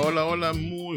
Hola, 0.00 0.24
hola, 0.26 0.52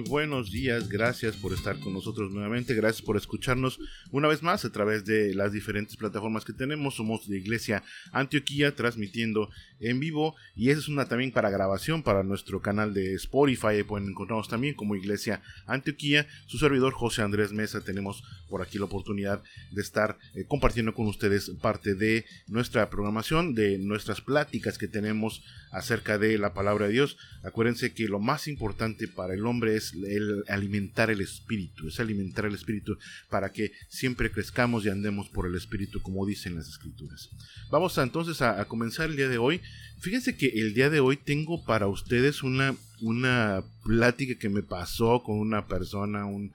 buenos 0.08 0.52
días, 0.52 0.90
gracias 0.90 1.36
por 1.36 1.54
estar 1.54 1.80
con 1.80 1.94
nosotros 1.94 2.32
nuevamente, 2.32 2.74
gracias 2.74 3.02
por 3.02 3.18
escucharnos 3.18 3.80
una 4.12 4.28
vez 4.28 4.44
más 4.44 4.66
a 4.66 4.72
través 4.72 5.06
de 5.06 5.34
las 5.34 5.52
diferentes 5.52 5.96
plataformas 5.96 6.46
que 6.46 6.54
tenemos, 6.54 6.96
somos 6.96 7.28
de 7.28 7.38
Iglesia 7.38 7.84
Antioquía 8.12 8.76
transmitiendo 8.76 9.50
en 9.80 10.00
vivo. 10.00 10.36
Y 10.56 10.70
esa 10.70 10.80
es 10.80 10.88
una 10.88 11.06
también 11.06 11.32
para 11.32 11.50
grabación 11.50 12.04
para 12.04 12.24
nuestro 12.24 12.62
canal 12.62 12.94
de 12.94 13.14
Spotify, 13.16 13.84
pueden 13.88 14.10
encontrarnos 14.10 14.48
también 14.48 14.76
como 14.76 14.96
Iglesia 14.96 15.42
Antioquía, 15.66 16.28
su 16.46 16.58
servidor 16.58 16.94
José 16.94 17.22
Andrés 17.22 17.52
Mesa, 17.52 17.82
tenemos 17.82 18.24
por 18.50 18.62
aquí 18.62 18.78
la 18.78 18.86
oportunidad 18.86 19.42
de 19.72 19.82
estar 19.82 20.18
eh, 20.36 20.46
compartiendo 20.48 20.94
con 20.94 21.08
ustedes 21.08 21.50
parte 21.62 21.96
de 21.96 22.26
nuestra 22.48 22.90
programación, 22.90 23.56
de 23.56 23.78
nuestras 23.78 24.22
pláticas 24.22 24.78
que 24.78 24.88
tenemos 24.88 25.44
acerca 25.72 26.18
de 26.18 26.38
la 26.38 26.54
palabra 26.54 26.88
de 26.88 26.94
Dios, 26.94 27.18
acuérdense 27.44 27.94
que 27.94 28.08
lo 28.08 28.20
más 28.20 28.48
importante 28.48 29.08
para 29.08 29.34
el 29.34 29.46
hombre 29.46 29.76
es 29.76 29.91
el 29.94 30.44
alimentar 30.48 31.10
el 31.10 31.22
espíritu, 31.22 31.88
es 31.88 32.00
alimentar 32.00 32.46
el 32.46 32.56
espíritu 32.56 32.98
para 33.30 33.52
que 33.52 33.72
siempre 33.90 34.32
crezcamos 34.32 34.86
y 34.86 34.90
andemos 34.90 35.30
por 35.30 35.48
el 35.48 35.56
espíritu 35.56 36.02
como 36.02 36.26
dicen 36.26 36.56
las 36.56 36.68
escrituras. 36.68 37.30
Vamos 37.70 37.98
entonces 37.98 38.42
a, 38.42 38.64
comenzar 38.66 39.10
el 39.10 39.16
día 39.16 39.30
de 39.30 39.38
hoy. 39.38 39.62
Fíjense 40.00 40.36
que 40.36 40.48
el 40.48 40.74
día 40.74 40.90
de 40.90 41.00
hoy 41.00 41.18
tengo 41.18 41.64
para 41.64 41.88
ustedes 41.88 42.44
una, 42.44 42.76
una 43.02 43.64
plática 43.84 44.40
que 44.40 44.50
me 44.50 44.64
pasó 44.64 45.24
con 45.24 45.40
una 45.40 45.68
persona, 45.68 46.26
un, 46.26 46.54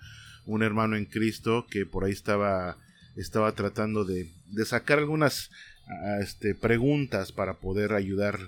hermano 0.63 0.97
en 0.97 1.07
Cristo 1.07 1.67
que 1.69 1.87
por 1.87 2.05
ahí 2.05 2.13
estaba, 2.13 2.79
estaba 3.17 3.53
tratando 3.53 4.05
de, 4.05 4.31
sacar 4.65 4.99
algunas 4.99 5.51
este, 6.21 6.55
preguntas 6.55 7.33
para 7.33 7.55
poder 7.55 7.93
ayudar 7.93 8.39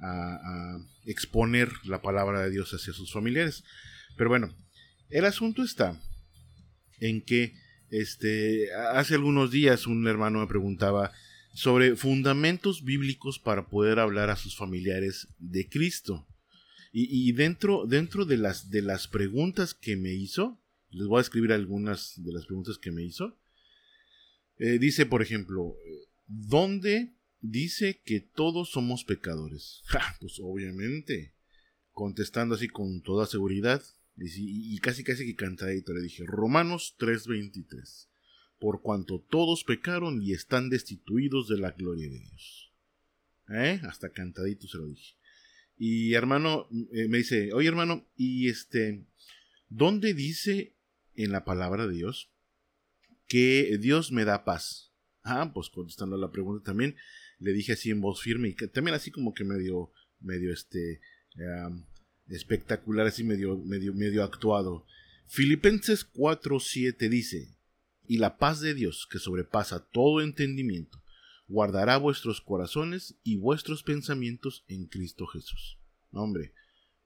a, 0.00 0.78
exponer 1.06 1.70
la 1.84 2.00
palabra 2.00 2.40
de 2.40 2.50
Dios 2.50 2.72
hacia 2.72 2.92
sus 2.92 3.12
familiares. 3.12 3.64
Pero 4.16 4.30
bueno, 4.30 4.54
el 5.10 5.24
asunto 5.24 5.62
está 5.62 6.00
en 7.00 7.22
que 7.22 7.54
este, 7.90 8.72
hace 8.74 9.14
algunos 9.14 9.50
días 9.50 9.86
un 9.86 10.06
hermano 10.06 10.40
me 10.40 10.46
preguntaba 10.46 11.12
sobre 11.52 11.96
fundamentos 11.96 12.82
bíblicos 12.84 13.38
para 13.38 13.68
poder 13.68 13.98
hablar 13.98 14.30
a 14.30 14.36
sus 14.36 14.56
familiares 14.56 15.28
de 15.38 15.68
Cristo. 15.68 16.26
Y, 16.96 17.32
dentro, 17.32 17.86
dentro 17.88 18.24
de, 18.24 18.36
las, 18.36 18.70
de 18.70 18.80
las 18.80 19.08
preguntas 19.08 19.74
que 19.74 19.96
me 19.96 20.14
hizo, 20.14 20.62
les 20.90 21.08
voy 21.08 21.18
a 21.18 21.22
escribir 21.22 21.52
algunas 21.52 22.22
de 22.22 22.32
las 22.32 22.46
preguntas 22.46 22.78
que 22.78 22.92
me 22.92 23.02
hizo. 23.02 23.36
Eh, 24.58 24.78
dice, 24.78 25.04
por 25.04 25.20
ejemplo, 25.20 25.74
¿dónde 26.28 27.14
dice 27.44 28.00
que 28.04 28.20
todos 28.20 28.70
somos 28.70 29.04
pecadores. 29.04 29.82
pues 30.20 30.40
obviamente, 30.42 31.34
contestando 31.90 32.54
así 32.54 32.68
con 32.68 33.02
toda 33.02 33.26
seguridad, 33.26 33.82
y, 34.16 34.78
casi 34.78 35.02
casi 35.02 35.26
que 35.26 35.34
cantadito 35.34 35.92
le 35.92 36.02
dije, 36.02 36.24
Romanos 36.26 36.96
3:23, 36.98 38.08
por 38.58 38.80
cuanto 38.82 39.20
todos 39.20 39.64
pecaron 39.64 40.22
y 40.22 40.32
están 40.32 40.70
destituidos 40.70 41.48
de 41.48 41.58
la 41.58 41.72
gloria 41.72 42.08
de 42.08 42.20
Dios. 42.20 42.72
¿Eh? 43.50 43.80
Hasta 43.82 44.10
cantadito 44.10 44.68
se 44.68 44.78
lo 44.78 44.86
dije. 44.86 45.16
Y 45.76 46.14
hermano, 46.14 46.68
eh, 46.92 47.08
me 47.08 47.18
dice, 47.18 47.52
oye 47.52 47.68
hermano, 47.68 48.08
y 48.16 48.48
este, 48.48 49.04
¿dónde 49.68 50.14
dice 50.14 50.76
en 51.14 51.32
la 51.32 51.44
palabra 51.44 51.86
de 51.86 51.94
Dios 51.94 52.30
que 53.26 53.76
Dios 53.80 54.12
me 54.12 54.24
da 54.24 54.44
paz? 54.44 54.92
Ah, 55.24 55.50
pues 55.52 55.70
contestando 55.70 56.16
la 56.16 56.30
pregunta 56.30 56.64
también, 56.64 56.96
le 57.38 57.52
dije 57.52 57.72
así 57.72 57.90
en 57.90 58.00
voz 58.00 58.22
firme 58.22 58.48
y 58.48 58.54
también 58.68 58.94
así 58.94 59.10
como 59.10 59.34
que 59.34 59.44
medio, 59.44 59.90
medio 60.20 60.52
este, 60.52 61.00
espectacular, 62.28 63.06
así 63.06 63.24
medio, 63.24 63.56
medio, 63.58 64.22
actuado. 64.22 64.86
Filipenses 65.26 66.04
4:7 66.04 67.08
dice, 67.08 67.56
y 68.06 68.18
la 68.18 68.36
paz 68.36 68.60
de 68.60 68.74
Dios, 68.74 69.08
que 69.10 69.18
sobrepasa 69.18 69.86
todo 69.86 70.20
entendimiento, 70.20 71.02
guardará 71.48 71.96
vuestros 71.96 72.40
corazones 72.40 73.16
y 73.22 73.36
vuestros 73.36 73.82
pensamientos 73.82 74.64
en 74.68 74.86
Cristo 74.86 75.26
Jesús. 75.26 75.78
hombre, 76.10 76.52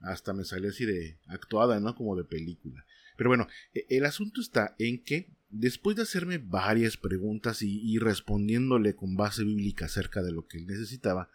hasta 0.00 0.32
me 0.32 0.44
salió 0.44 0.70
así 0.70 0.84
de 0.84 1.18
actuada, 1.26 1.80
¿no? 1.80 1.94
Como 1.94 2.16
de 2.16 2.24
película. 2.24 2.84
Pero 3.16 3.30
bueno, 3.30 3.48
e, 3.74 3.86
el 3.90 4.04
asunto 4.04 4.40
está 4.40 4.76
en 4.78 5.02
que 5.02 5.34
después 5.50 5.96
de 5.96 6.02
hacerme 6.02 6.38
varias 6.38 6.96
preguntas 6.96 7.62
y, 7.62 7.98
respondiéndole 7.98 8.94
con 8.94 9.16
base 9.16 9.44
bíblica 9.44 9.86
acerca 9.86 10.22
de 10.22 10.32
lo 10.32 10.46
que 10.46 10.58
él 10.58 10.66
necesitaba, 10.66 11.30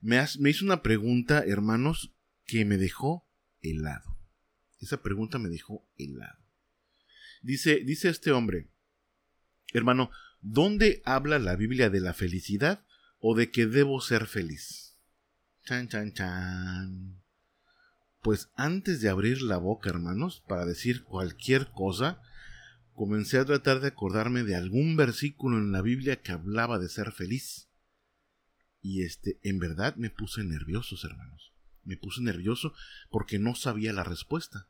me, 0.00 0.20
me, 0.40 0.50
hizo 0.50 0.64
una 0.64 0.82
pregunta, 0.82 1.44
hermanos, 1.46 2.12
que 2.44 2.64
me 2.64 2.76
dejó 2.76 3.26
helado. 3.60 4.18
Esa 4.80 5.02
pregunta 5.02 5.38
me 5.38 5.48
dejó 5.48 5.88
helado. 5.96 6.42
Dice, 7.42 7.82
dice 7.84 8.08
este 8.08 8.32
hombre, 8.32 8.68
hermano, 9.72 10.10
¿dónde 10.40 11.02
habla 11.04 11.38
la 11.38 11.56
Biblia 11.56 11.90
de 11.90 12.00
la 12.00 12.14
felicidad 12.14 12.84
o 13.18 13.36
de 13.36 13.50
que 13.50 13.66
debo 13.66 14.00
ser 14.00 14.26
feliz? 14.26 14.96
Chan, 15.64 15.88
chan, 15.88 16.12
chan. 16.12 17.22
Pues 18.22 18.50
antes 18.54 19.00
de 19.00 19.08
abrir 19.08 19.42
la 19.42 19.56
boca, 19.56 19.90
hermanos, 19.90 20.42
para 20.46 20.64
decir 20.64 21.02
cualquier 21.04 21.70
cosa, 21.70 22.22
comencé 22.92 23.38
a 23.38 23.44
tratar 23.44 23.80
de 23.80 23.88
acordarme 23.88 24.44
de 24.44 24.54
algún 24.54 24.96
versículo 24.96 25.58
en 25.58 25.72
la 25.72 25.82
Biblia 25.82 26.20
que 26.22 26.32
hablaba 26.32 26.78
de 26.78 26.88
ser 26.88 27.12
feliz. 27.12 27.68
Y 28.80 29.04
este, 29.04 29.38
en 29.42 29.58
verdad 29.58 29.96
me 29.96 30.10
puse 30.10 30.44
nervioso, 30.44 30.96
hermanos. 31.04 31.51
Me 31.84 31.96
puse 31.96 32.22
nervioso 32.22 32.72
porque 33.10 33.38
no 33.38 33.54
sabía 33.54 33.92
la 33.92 34.04
respuesta. 34.04 34.68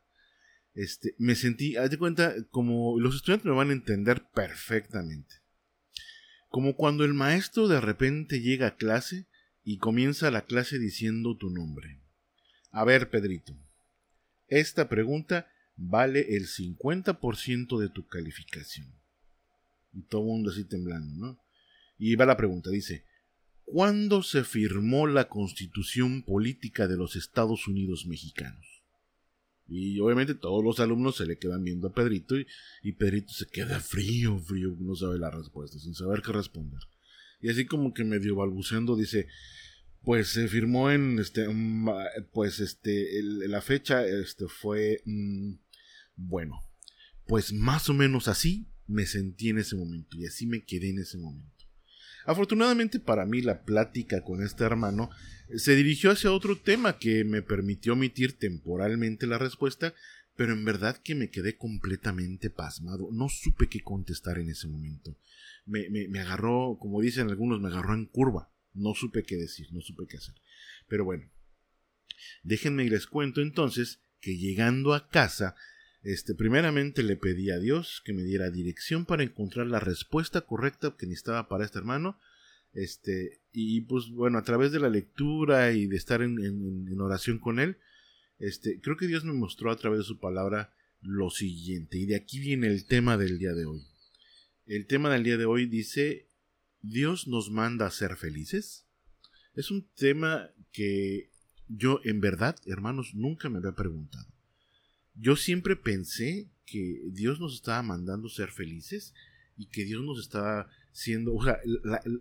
Este, 0.73 1.15
me 1.19 1.35
sentí, 1.35 1.77
haz 1.77 1.91
de 1.91 1.97
cuenta, 1.97 2.33
como 2.49 2.99
los 2.99 3.15
estudiantes 3.15 3.45
me 3.45 3.55
van 3.55 3.69
a 3.69 3.73
entender 3.73 4.25
perfectamente. 4.33 5.35
Como 6.49 6.75
cuando 6.75 7.03
el 7.03 7.13
maestro 7.13 7.67
de 7.67 7.81
repente 7.81 8.41
llega 8.41 8.67
a 8.67 8.75
clase 8.75 9.27
y 9.63 9.77
comienza 9.77 10.31
la 10.31 10.45
clase 10.45 10.79
diciendo 10.79 11.37
tu 11.37 11.49
nombre. 11.49 12.01
A 12.71 12.83
ver, 12.83 13.09
Pedrito, 13.09 13.55
esta 14.47 14.89
pregunta 14.89 15.47
vale 15.75 16.35
el 16.35 16.47
50% 16.47 17.79
de 17.79 17.89
tu 17.89 18.07
calificación. 18.07 18.93
Y 19.93 20.03
todo 20.03 20.21
el 20.21 20.27
mundo 20.27 20.51
así 20.51 20.65
temblando, 20.65 21.15
¿no? 21.15 21.39
Y 21.97 22.15
va 22.15 22.25
la 22.25 22.37
pregunta, 22.37 22.71
dice, 22.71 23.05
¿cuándo 23.73 24.21
se 24.21 24.43
firmó 24.43 25.07
la 25.07 25.29
constitución 25.29 26.21
política 26.21 26.87
de 26.87 26.95
los 26.95 27.15
Estados 27.15 27.67
Unidos 27.67 28.05
mexicanos? 28.05 28.83
Y 29.67 29.99
obviamente 29.99 30.35
todos 30.35 30.63
los 30.63 30.79
alumnos 30.79 31.17
se 31.17 31.25
le 31.25 31.39
quedan 31.39 31.63
viendo 31.63 31.87
a 31.87 31.93
Pedrito 31.93 32.35
y, 32.83 32.91
Pedrito 32.91 33.33
se 33.33 33.47
queda 33.47 33.79
frío, 33.79 34.37
frío, 34.37 34.77
no 34.79 34.95
sabe 34.95 35.17
la 35.17 35.31
respuesta, 35.31 35.79
sin 35.79 35.95
saber 35.95 36.21
qué 36.21 36.31
responder. 36.33 36.81
Y 37.41 37.49
así 37.49 37.65
como 37.65 37.95
que 37.95 38.03
medio 38.03 38.35
balbuceando 38.35 38.95
dice, 38.95 39.25
pues 40.03 40.27
se 40.27 40.47
firmó 40.47 40.91
en 40.91 41.17
este 41.17 41.47
pues 42.31 42.59
este 42.59 43.23
la 43.23 43.61
fecha 43.61 44.05
este 44.05 44.47
fue 44.49 45.01
mm, 45.05 45.53
bueno 46.15 46.59
pues 47.25 47.53
más 47.53 47.89
o 47.89 47.93
menos 47.93 48.27
así 48.27 48.67
me 48.85 49.05
sentí 49.05 49.49
en 49.49 49.59
ese 49.59 49.77
momento 49.77 50.17
y 50.17 50.25
así 50.25 50.45
me 50.45 50.65
quedé 50.65 50.89
en 50.89 50.99
ese 50.99 51.17
momento 51.17 51.52
afortunadamente 52.25 52.99
para 52.99 53.25
mí 53.25 53.41
la 53.41 53.63
plática 53.63 54.21
con 54.21 54.43
este 54.43 54.63
hermano 54.63 55.09
se 55.55 55.75
dirigió 55.75 56.11
hacia 56.11 56.31
otro 56.31 56.57
tema 56.57 56.97
que 56.97 57.23
me 57.23 57.41
permitió 57.41 57.93
omitir 57.93 58.37
temporalmente 58.37 59.27
la 59.27 59.37
respuesta 59.37 59.93
pero 60.35 60.53
en 60.53 60.65
verdad 60.65 60.97
que 60.97 61.15
me 61.15 61.29
quedé 61.29 61.57
completamente 61.57 62.49
pasmado. 62.49 63.09
No 63.11 63.29
supe 63.29 63.67
qué 63.67 63.81
contestar 63.81 64.39
en 64.39 64.49
ese 64.49 64.67
momento. 64.67 65.17
Me, 65.65 65.89
me, 65.89 66.19
agarró 66.19 66.77
como 66.79 67.01
dicen 67.01 67.29
algunos 67.29 67.61
me 67.61 67.69
agarró 67.69 67.93
en 67.93 68.05
curva. 68.05 68.51
No 68.73 68.95
supe 68.95 69.23
qué 69.23 69.35
decir, 69.35 69.67
no 69.71 69.81
supe 69.81 70.05
qué 70.09 70.17
hacer. 70.17 70.35
Pero 70.87 71.05
bueno, 71.05 71.29
déjenme 72.41 72.83
y 72.85 72.89
les 72.89 73.05
cuento 73.05 73.41
entonces 73.41 73.99
que 74.19 74.37
llegando 74.37 74.93
a 74.93 75.09
casa, 75.09 75.55
este, 76.03 76.35
primeramente 76.35 77.01
le 77.01 77.15
pedí 77.15 77.49
a 77.49 77.59
Dios 77.59 78.01
que 78.03 78.11
me 78.11 78.23
diera 78.23 78.51
dirección 78.51 79.05
para 79.05 79.23
encontrar 79.23 79.67
la 79.67 79.79
respuesta 79.79 80.41
correcta 80.41 80.95
que 80.97 81.07
necesitaba 81.07 81.47
para 81.47 81.63
este 81.63 81.79
hermano. 81.79 82.19
Este, 82.73 83.41
y 83.53 83.81
pues 83.81 84.09
bueno, 84.09 84.37
a 84.37 84.43
través 84.43 84.73
de 84.73 84.79
la 84.79 84.89
lectura 84.89 85.71
y 85.71 85.87
de 85.87 85.95
estar 85.95 86.21
en, 86.21 86.99
oración 86.99 87.39
con 87.39 87.59
él, 87.59 87.77
este, 88.37 88.81
creo 88.81 88.97
que 88.97 89.07
Dios 89.07 89.23
me 89.23 89.31
mostró 89.31 89.71
a 89.71 89.77
través 89.77 89.99
de 89.99 90.05
su 90.05 90.19
palabra 90.19 90.73
lo 91.01 91.29
siguiente. 91.29 91.97
Y 91.97 92.05
de 92.05 92.17
aquí 92.17 92.39
viene 92.39 92.67
el 92.67 92.85
tema 92.85 93.15
del 93.17 93.39
día 93.39 93.53
de 93.53 93.65
hoy. 93.65 93.81
El 94.65 94.87
tema 94.87 95.09
del 95.09 95.23
día 95.23 95.37
de 95.37 95.45
hoy 95.45 95.67
dice 95.67 96.27
¿Dios 96.81 97.29
nos 97.29 97.49
manda 97.49 97.85
a 97.85 97.91
ser 97.91 98.17
felices? 98.17 98.87
Es 99.53 99.71
un 99.71 99.87
tema 99.95 100.49
que 100.73 101.31
yo 101.69 102.01
en 102.03 102.19
verdad, 102.19 102.57
hermanos, 102.65 103.13
nunca 103.13 103.47
me 103.47 103.59
había 103.59 103.73
preguntado. 103.73 104.32
Yo 105.15 105.35
siempre 105.35 105.75
pensé 105.75 106.49
que 106.65 107.01
Dios 107.11 107.39
nos 107.39 107.53
estaba 107.53 107.81
mandando 107.83 108.29
ser 108.29 108.49
felices 108.49 109.13
y 109.57 109.67
que 109.67 109.85
Dios 109.85 110.03
nos 110.03 110.19
estaba 110.19 110.69
siendo, 110.91 111.33
o 111.33 111.43
sea, 111.43 111.59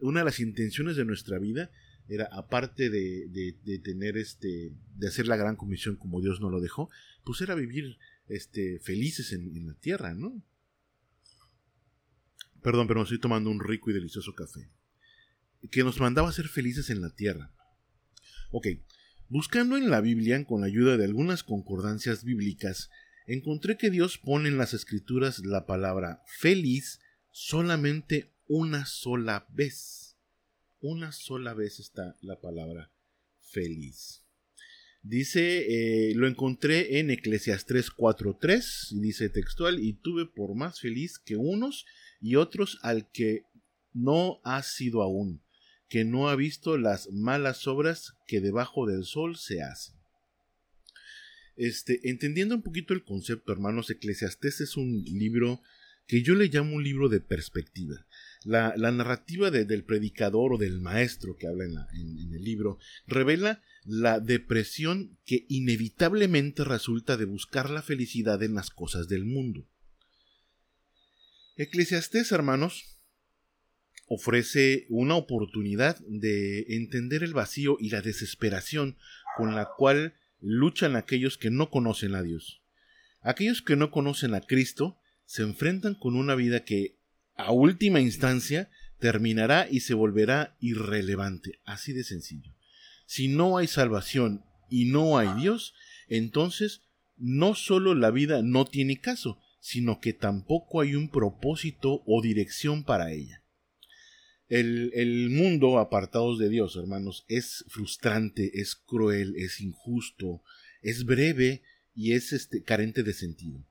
una 0.01 0.21
de 0.21 0.25
las 0.25 0.41
intenciones 0.41 0.97
de 0.97 1.05
nuestra 1.05 1.39
vida 1.39 1.71
era 2.09 2.29
aparte 2.33 2.91
de, 2.91 3.29
de, 3.29 3.79
tener 3.79 4.17
este, 4.17 4.73
de 4.97 5.09
hacer 5.09 5.27
la 5.27 5.37
gran 5.37 5.57
comisión 5.57 5.97
como 5.97 6.21
Dios 6.21 6.41
nos 6.41 6.51
lo 6.51 6.61
dejó, 6.61 6.91
pues 7.25 7.41
era 7.41 7.55
vivir 7.55 7.99
este, 8.29 8.81
felices 8.81 9.33
en, 9.33 9.67
la 9.67 9.75
tierra, 9.75 10.15
¿no? 10.15 10.43
Perdón, 12.63 12.87
pero 12.87 13.01
me 13.01 13.05
estoy 13.05 13.19
tomando 13.19 13.51
un 13.51 13.61
rico 13.61 13.91
y 13.91 13.95
delicioso 13.95 14.35
café. 14.35 14.71
Que 15.71 15.85
nos 15.85 16.01
mandaba 16.01 16.29
a 16.29 16.33
ser 16.33 16.49
felices 16.49 16.91
en 16.91 17.01
la 17.01 17.11
tierra. 17.11 17.53
Ok, 18.51 18.67
buscando 19.33 19.79
en 19.79 19.89
la 19.89 20.03
Biblia, 20.03 20.45
con 20.45 20.61
la 20.61 20.67
ayuda 20.67 20.99
de 20.99 21.07
algunas 21.07 21.43
concordancias 21.43 22.23
bíblicas, 22.23 22.91
encontré 23.27 23.79
que 23.79 23.89
Dios 23.89 24.19
pone 24.19 24.51
en 24.51 24.59
las 24.59 24.75
escrituras 24.75 25.39
la 25.39 25.65
palabra 25.65 26.23
feliz 26.27 27.01
solamente 27.31 28.31
una 28.47 28.85
sola 28.85 29.47
vez. 29.49 30.19
Una 30.81 31.13
sola 31.13 31.55
vez 31.55 31.81
está 31.81 32.15
la 32.21 32.43
palabra 32.43 32.93
feliz. 33.41 34.23
Dice, 35.01 36.11
eh, 36.11 36.15
lo 36.15 36.29
encontré 36.29 36.99
en 36.99 37.11
Eclesiastes 37.11 37.91
4.3 37.91 38.93
y 38.93 39.01
dice 39.01 39.31
textual, 39.31 39.81
y 39.81 39.95
tuve 39.95 40.27
por 40.27 40.55
más 40.55 40.79
feliz 40.79 41.19
que 41.19 41.37
unos 41.37 41.87
y 42.21 42.37
otros 42.37 42.79
al 42.83 43.11
que 43.11 43.47
no 43.95 44.43
ha 44.45 44.63
sido 44.63 45.01
aún, 45.01 45.43
que 45.93 46.07
no 46.07 46.31
ha 46.31 46.37
visto 46.37 46.79
las 46.79 47.11
malas 47.11 47.67
obras 47.67 48.15
que 48.27 48.41
debajo 48.41 48.87
del 48.87 49.05
sol 49.05 49.37
se 49.37 49.61
hacen. 49.61 49.95
Este, 51.55 52.09
entendiendo 52.09 52.55
un 52.55 52.63
poquito 52.63 52.95
el 52.95 53.05
concepto, 53.05 53.53
hermanos, 53.53 53.91
Eclesiastés 53.91 54.63
es 54.63 54.79
un 54.79 55.05
libro 55.05 55.61
que 56.07 56.23
yo 56.23 56.35
le 56.35 56.47
llamo 56.47 56.77
un 56.77 56.83
libro 56.83 57.11
de 57.11 57.21
perspectiva. 57.21 58.07
La, 58.43 58.75
narrativa 58.75 59.51
del 59.51 59.85
predicador 59.85 60.55
o 60.55 60.57
del 60.57 60.81
maestro 60.81 61.37
que 61.37 61.47
habla 61.47 61.67
en, 61.67 61.77
en 62.19 62.33
el 62.33 62.43
libro 62.43 62.79
revela 63.07 63.63
la 63.85 64.19
depresión 64.19 65.19
que 65.27 65.45
inevitablemente 65.51 66.65
resulta 66.65 67.19
de 67.19 67.27
buscar 67.27 67.69
la 67.69 67.83
felicidad 67.83 68.43
en 68.43 68.55
las 68.55 68.71
cosas 68.71 69.09
del 69.09 69.27
mundo. 69.27 69.69
Eclesiastés, 71.57 72.33
hermanos, 72.33 72.92
ofrece 74.07 74.87
una 74.89 75.15
oportunidad 75.15 75.99
de 76.07 76.67
entender 76.69 77.23
el 77.23 77.35
vacío 77.35 77.77
y 77.81 77.91
la 77.91 78.03
desesperación 78.03 78.97
con 79.37 79.55
la 79.55 79.69
cual 79.77 80.15
luchan 80.41 80.97
aquellos 80.97 81.39
que 81.39 81.51
no 81.51 81.71
conocen 81.71 82.15
a 82.15 82.23
Dios. 82.23 82.63
Aquellos 83.21 83.63
que 83.63 83.77
no 83.77 83.91
conocen 83.91 84.35
a 84.35 84.41
Cristo 84.41 84.99
se 85.25 85.43
enfrentan 85.43 85.95
con 85.95 86.17
una 86.17 86.35
vida 86.35 86.65
que, 86.65 86.99
a 87.37 87.53
última 87.53 88.01
instancia, 88.01 88.71
terminará 88.99 89.67
y 89.71 89.81
se 89.81 89.95
volverá 89.95 90.57
irrelevante, 90.61 91.61
así 91.65 91.93
de 91.93 92.05
sencillo. 92.05 92.55
Si 93.07 93.29
no 93.29 93.57
hay 93.57 93.67
salvación 93.67 94.45
y 94.69 94.87
no 94.87 95.19
hay 95.19 95.29
Dios, 95.41 95.75
entonces 96.09 96.83
no 97.17 97.55
solo 97.55 97.95
la 97.95 98.11
vida 98.11 98.43
no 98.43 98.65
tiene 98.65 99.01
caso, 99.01 99.39
sino 99.61 100.01
que 100.01 100.13
tampoco 100.13 100.81
hay 100.81 100.95
un 100.97 101.09
propósito 101.09 102.03
o 102.07 102.21
dirección 102.21 102.85
para 102.85 103.13
ella. 103.13 103.42
El, 104.55 105.31
mundo 105.31 105.79
apartados 105.79 106.39
de 106.39 106.51
Dios, 106.51 106.77
hermanos, 106.77 107.25
es 107.27 107.65
frustrante, 107.69 108.61
es 108.61 108.75
cruel, 108.75 109.35
es 109.37 109.61
injusto, 109.61 110.43
es 110.83 111.07
breve 111.07 111.63
y 111.95 112.13
es 112.13 112.35
este, 112.35 112.63
carente 112.63 113.03
de 113.03 113.15
sentido. 113.15 113.67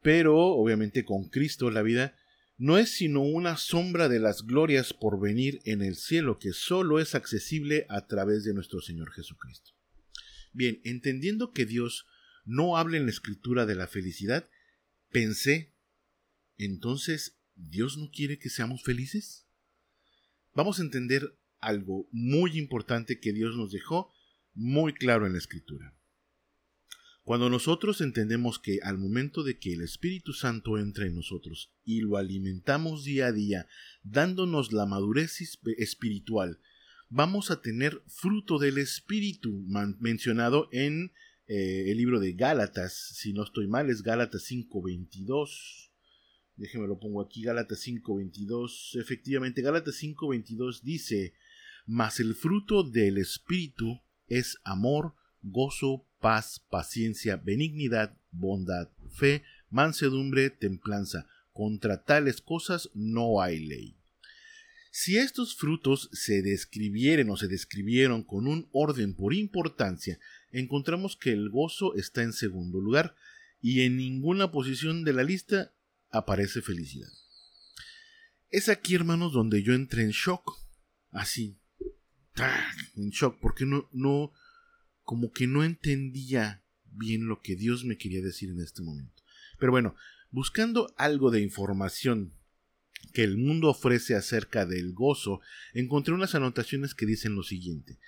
Pero, 0.00 0.38
obviamente, 0.38 1.04
con 1.04 1.28
Cristo 1.28 1.70
la 1.72 1.82
vida 1.82 2.16
no 2.56 2.78
es 2.78 2.90
sino 2.90 3.22
una 3.22 3.56
sombra 3.56 4.08
de 4.08 4.20
las 4.20 4.46
glorias 4.46 4.92
por 4.92 5.20
venir 5.20 5.60
en 5.64 5.82
el 5.82 5.96
cielo 5.96 6.38
que 6.38 6.52
solo 6.52 7.00
es 7.00 7.16
accesible 7.16 7.86
a 7.88 8.06
través 8.06 8.44
de 8.44 8.54
nuestro 8.54 8.80
Señor 8.80 9.10
Jesucristo. 9.10 9.72
Bien, 10.52 10.80
entendiendo 10.84 11.50
que 11.50 11.66
Dios 11.66 12.06
no 12.44 12.76
habla 12.76 12.96
en 12.96 13.06
la 13.06 13.10
escritura 13.10 13.66
de 13.66 13.74
la 13.74 13.88
felicidad, 13.88 14.48
Pensé, 15.10 15.74
entonces, 16.56 17.38
¿Dios 17.54 17.98
no 17.98 18.10
quiere 18.10 18.38
que 18.38 18.48
seamos 18.48 18.82
felices? 18.82 19.46
Vamos 20.54 20.78
a 20.78 20.82
entender 20.82 21.38
algo 21.60 22.08
muy 22.10 22.58
importante 22.58 23.20
que 23.20 23.32
Dios 23.32 23.56
nos 23.56 23.72
dejó 23.72 24.12
muy 24.54 24.92
claro 24.92 25.26
en 25.26 25.32
la 25.32 25.38
escritura. 25.38 25.94
Cuando 27.24 27.48
nosotros 27.48 28.00
entendemos 28.00 28.58
que 28.58 28.80
al 28.82 28.98
momento 28.98 29.44
de 29.44 29.58
que 29.58 29.72
el 29.72 29.82
Espíritu 29.82 30.32
Santo 30.32 30.76
entra 30.76 31.06
en 31.06 31.14
nosotros 31.14 31.72
y 31.84 32.00
lo 32.00 32.16
alimentamos 32.16 33.04
día 33.04 33.26
a 33.26 33.32
día, 33.32 33.68
dándonos 34.02 34.72
la 34.72 34.86
madurez 34.86 35.40
espiritual, 35.78 36.58
vamos 37.08 37.52
a 37.52 37.62
tener 37.62 38.02
fruto 38.08 38.58
del 38.58 38.78
Espíritu 38.78 39.64
mencionado 40.00 40.68
en 40.72 41.12
eh, 41.46 41.90
el 41.92 41.98
libro 41.98 42.18
de 42.18 42.32
Gálatas, 42.32 42.92
si 42.92 43.32
no 43.32 43.44
estoy 43.44 43.68
mal, 43.68 43.88
es 43.88 44.02
Gálatas 44.02 44.50
5.22. 44.50 45.91
Déjeme 46.62 46.86
lo 46.86 47.00
pongo 47.00 47.20
aquí, 47.20 47.42
Gálatas 47.42 47.88
5.22. 47.88 49.00
Efectivamente, 49.00 49.62
Gálatas 49.62 50.00
5.22 50.00 50.82
dice, 50.82 51.34
mas 51.86 52.20
el 52.20 52.36
fruto 52.36 52.84
del 52.84 53.18
Espíritu 53.18 54.00
es 54.28 54.58
amor, 54.62 55.16
gozo, 55.42 56.06
paz, 56.20 56.64
paciencia, 56.70 57.36
benignidad, 57.36 58.16
bondad, 58.30 58.88
fe, 59.10 59.42
mansedumbre, 59.70 60.50
templanza. 60.50 61.26
Contra 61.52 62.04
tales 62.04 62.40
cosas 62.40 62.90
no 62.94 63.42
hay 63.42 63.58
ley. 63.58 63.96
Si 64.92 65.18
estos 65.18 65.56
frutos 65.56 66.10
se 66.12 66.42
describieren 66.42 67.28
o 67.30 67.36
se 67.36 67.48
describieron 67.48 68.22
con 68.22 68.46
un 68.46 68.68
orden 68.70 69.14
por 69.14 69.34
importancia, 69.34 70.20
encontramos 70.52 71.16
que 71.16 71.32
el 71.32 71.50
gozo 71.50 71.96
está 71.96 72.22
en 72.22 72.32
segundo 72.32 72.80
lugar 72.80 73.16
y 73.60 73.80
en 73.80 73.96
ninguna 73.96 74.52
posición 74.52 75.02
de 75.02 75.12
la 75.12 75.24
lista 75.24 75.72
aparece 76.12 76.62
felicidad. 76.62 77.08
Es 78.50 78.68
aquí, 78.68 78.94
hermanos, 78.94 79.32
donde 79.32 79.62
yo 79.62 79.72
entré 79.72 80.02
en 80.02 80.10
shock. 80.10 80.58
Así. 81.10 81.58
En 82.96 83.10
shock, 83.10 83.38
porque 83.40 83.64
no, 83.64 83.88
no, 83.92 84.32
como 85.02 85.32
que 85.32 85.46
no 85.46 85.64
entendía 85.64 86.62
bien 86.84 87.26
lo 87.26 87.40
que 87.40 87.56
Dios 87.56 87.84
me 87.84 87.96
quería 87.96 88.22
decir 88.22 88.50
en 88.50 88.60
este 88.60 88.82
momento. 88.82 89.22
Pero 89.58 89.72
bueno, 89.72 89.94
buscando 90.30 90.92
algo 90.96 91.30
de 91.30 91.40
información 91.40 92.34
que 93.12 93.24
el 93.24 93.36
mundo 93.36 93.68
ofrece 93.68 94.14
acerca 94.14 94.66
del 94.66 94.92
gozo, 94.92 95.40
encontré 95.72 96.14
unas 96.14 96.34
anotaciones 96.34 96.94
que 96.94 97.06
dicen 97.06 97.34
lo 97.34 97.42
siguiente. 97.42 97.98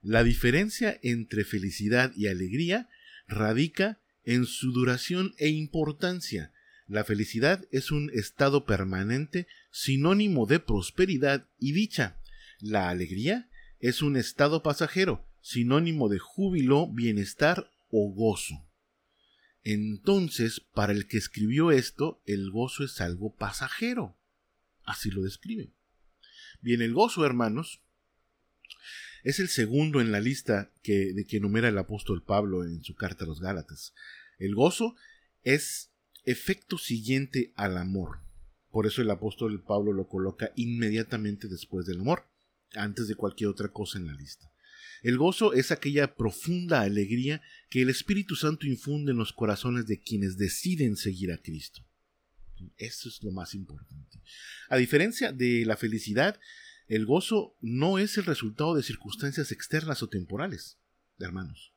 La 0.00 0.22
diferencia 0.22 0.98
entre 1.02 1.44
felicidad 1.44 2.12
y 2.14 2.28
alegría 2.28 2.88
radica 3.26 4.00
en 4.24 4.46
su 4.46 4.72
duración 4.72 5.34
e 5.38 5.48
importancia. 5.48 6.52
La 6.86 7.04
felicidad 7.04 7.66
es 7.70 7.90
un 7.90 8.10
estado 8.12 8.66
permanente 8.66 9.46
sinónimo 9.70 10.46
de 10.46 10.60
prosperidad 10.60 11.48
y 11.58 11.72
dicha. 11.72 12.20
La 12.60 12.90
alegría 12.90 13.48
es 13.80 14.02
un 14.02 14.16
estado 14.16 14.62
pasajero, 14.62 15.26
sinónimo 15.40 16.08
de 16.08 16.18
júbilo, 16.18 16.88
bienestar 16.88 17.70
o 17.90 18.12
gozo. 18.12 18.66
Entonces, 19.62 20.60
para 20.60 20.92
el 20.92 21.06
que 21.06 21.16
escribió 21.16 21.70
esto, 21.70 22.22
el 22.26 22.50
gozo 22.50 22.84
es 22.84 23.00
algo 23.00 23.34
pasajero. 23.34 24.18
Así 24.84 25.10
lo 25.10 25.22
describe. 25.22 25.72
Bien, 26.60 26.82
el 26.82 26.92
gozo, 26.92 27.24
hermanos, 27.24 27.80
es 29.22 29.40
el 29.40 29.48
segundo 29.48 30.02
en 30.02 30.12
la 30.12 30.20
lista 30.20 30.70
que, 30.82 31.14
de 31.14 31.24
que 31.24 31.38
enumera 31.38 31.68
el 31.68 31.78
apóstol 31.78 32.22
Pablo 32.22 32.64
en 32.64 32.84
su 32.84 32.94
carta 32.94 33.24
a 33.24 33.26
los 33.26 33.40
Gálatas. 33.40 33.94
El 34.38 34.54
gozo 34.54 34.96
es 35.42 35.93
efecto 36.24 36.78
siguiente 36.78 37.52
al 37.56 37.76
amor. 37.76 38.20
Por 38.70 38.86
eso 38.86 39.02
el 39.02 39.10
apóstol 39.10 39.62
Pablo 39.62 39.92
lo 39.92 40.08
coloca 40.08 40.52
inmediatamente 40.56 41.48
después 41.48 41.86
del 41.86 42.00
amor, 42.00 42.26
antes 42.74 43.06
de 43.06 43.14
cualquier 43.14 43.50
otra 43.50 43.68
cosa 43.68 43.98
en 43.98 44.06
la 44.06 44.14
lista. 44.14 44.50
El 45.02 45.18
gozo 45.18 45.52
es 45.52 45.70
aquella 45.70 46.14
profunda 46.14 46.80
alegría 46.80 47.42
que 47.68 47.82
el 47.82 47.90
Espíritu 47.90 48.36
Santo 48.36 48.66
infunde 48.66 49.12
en 49.12 49.18
los 49.18 49.32
corazones 49.32 49.86
de 49.86 50.00
quienes 50.00 50.38
deciden 50.38 50.96
seguir 50.96 51.30
a 51.30 51.38
Cristo. 51.38 51.84
Eso 52.78 53.08
es 53.08 53.22
lo 53.22 53.30
más 53.30 53.54
importante. 53.54 54.22
A 54.70 54.76
diferencia 54.78 55.30
de 55.30 55.64
la 55.66 55.76
felicidad, 55.76 56.40
el 56.88 57.04
gozo 57.04 57.56
no 57.60 57.98
es 57.98 58.16
el 58.16 58.24
resultado 58.24 58.74
de 58.74 58.82
circunstancias 58.82 59.52
externas 59.52 60.02
o 60.02 60.08
temporales, 60.08 60.78
hermanos. 61.18 61.73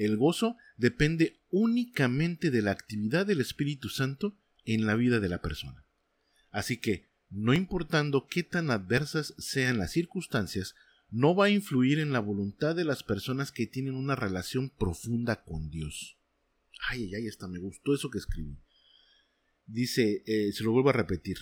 El 0.00 0.16
gozo 0.16 0.56
depende 0.78 1.42
únicamente 1.50 2.50
de 2.50 2.62
la 2.62 2.70
actividad 2.70 3.26
del 3.26 3.42
Espíritu 3.42 3.90
Santo 3.90 4.34
en 4.64 4.86
la 4.86 4.94
vida 4.94 5.20
de 5.20 5.28
la 5.28 5.42
persona. 5.42 5.84
Así 6.50 6.78
que, 6.78 7.10
no 7.28 7.52
importando 7.52 8.26
qué 8.26 8.42
tan 8.42 8.70
adversas 8.70 9.34
sean 9.36 9.76
las 9.76 9.92
circunstancias, 9.92 10.74
no 11.10 11.34
va 11.34 11.44
a 11.44 11.50
influir 11.50 11.98
en 11.98 12.12
la 12.12 12.20
voluntad 12.20 12.74
de 12.74 12.84
las 12.84 13.02
personas 13.02 13.52
que 13.52 13.66
tienen 13.66 13.94
una 13.94 14.16
relación 14.16 14.70
profunda 14.70 15.44
con 15.44 15.68
Dios. 15.68 16.16
Ay, 16.88 17.04
ay, 17.04 17.16
ay, 17.16 17.28
hasta 17.28 17.46
me 17.46 17.58
gustó 17.58 17.94
eso 17.94 18.08
que 18.08 18.18
escribí. 18.18 18.56
Dice, 19.66 20.22
eh, 20.24 20.50
se 20.54 20.64
lo 20.64 20.72
vuelvo 20.72 20.88
a 20.88 20.94
repetir, 20.94 21.36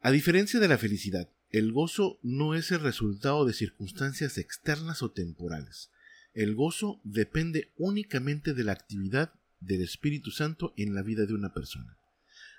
a 0.00 0.10
diferencia 0.10 0.58
de 0.58 0.68
la 0.68 0.76
felicidad, 0.76 1.30
el 1.50 1.72
gozo 1.72 2.18
no 2.20 2.54
es 2.54 2.72
el 2.72 2.80
resultado 2.80 3.46
de 3.46 3.52
circunstancias 3.52 4.38
externas 4.38 5.02
o 5.02 5.12
temporales. 5.12 5.92
El 6.34 6.54
gozo 6.54 7.00
depende 7.04 7.72
únicamente 7.76 8.54
de 8.54 8.64
la 8.64 8.72
actividad 8.72 9.32
del 9.60 9.82
Espíritu 9.82 10.30
Santo 10.30 10.74
en 10.76 10.94
la 10.94 11.02
vida 11.02 11.26
de 11.26 11.34
una 11.34 11.54
persona. 11.54 11.96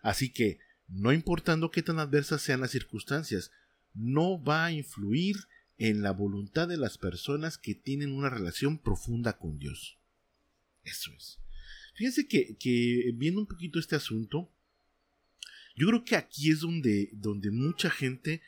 Así 0.02 0.32
que, 0.32 0.60
no 0.88 1.12
importando 1.12 1.72
qué 1.72 1.82
tan 1.82 2.00
adversas 2.00 2.42
sean 2.42 2.62
las 2.62 2.72
circunstancias, 2.72 3.52
no 3.94 4.42
va 4.42 4.66
a 4.66 4.72
influir 4.72 5.36
en 5.78 6.02
la 6.02 6.12
voluntad 6.12 6.68
de 6.68 6.78
las 6.78 6.98
personas 6.98 7.58
que 7.58 7.76
tienen 7.76 8.12
una 8.12 8.30
relación 8.30 8.78
profunda 8.78 9.38
con 9.38 9.60
Dios. 9.60 10.00
Eso 10.84 11.12
es. 11.18 11.40
Fíjense 11.96 12.28
que, 12.28 13.12
viendo 13.16 13.42
un 13.42 13.48
poquito 13.48 13.80
este 13.80 13.96
asunto, 13.96 14.52
yo 15.76 15.88
creo 15.88 16.04
que 16.04 16.16
aquí 16.16 16.52
es 16.52 16.62
donde, 16.62 17.10
donde 17.14 17.52
mucha 17.52 17.90
gente 17.90 18.42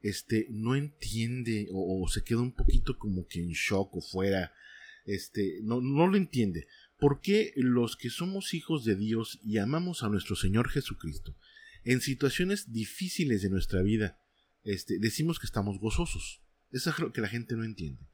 este, 0.00 0.46
no 0.50 0.74
entiende 0.74 1.68
o, 1.72 2.06
se 2.08 2.22
queda 2.22 2.40
un 2.40 2.52
poquito 2.52 2.98
como 2.98 3.26
que 3.26 3.40
en 3.40 3.50
shock 3.50 3.96
o 3.96 4.00
fuera, 4.02 4.52
este, 5.04 5.60
no, 5.62 5.80
no 5.80 6.06
lo 6.06 6.16
entiende. 6.16 6.66
¿Por 6.98 7.20
qué 7.20 7.52
los 7.56 7.96
que 7.96 8.10
somos 8.10 8.54
hijos 8.54 8.84
de 8.84 8.96
Dios 8.96 9.38
y 9.44 9.58
amamos 9.58 10.02
a 10.02 10.08
nuestro 10.08 10.36
Señor 10.36 10.68
Jesucristo, 10.68 11.36
en 11.84 12.00
situaciones 12.00 12.72
difíciles 12.72 13.42
de 13.42 13.50
nuestra 13.50 13.82
vida, 13.82 14.18
este, 14.62 14.98
decimos 14.98 15.38
que 15.38 15.46
estamos 15.46 15.78
gozosos? 15.78 16.42
Eso 16.70 16.90
es 16.90 16.98
lo 16.98 17.12
que 17.12 17.20
la 17.20 17.28
gente 17.28 17.56
no 17.56 17.64
entiende. 17.64 18.06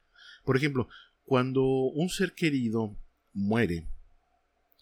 Por 0.43 0.57
ejemplo, 0.57 0.89
cuando 1.23 1.63
un 1.63 2.09
ser 2.09 2.33
querido 2.33 2.97
muere, 3.33 3.87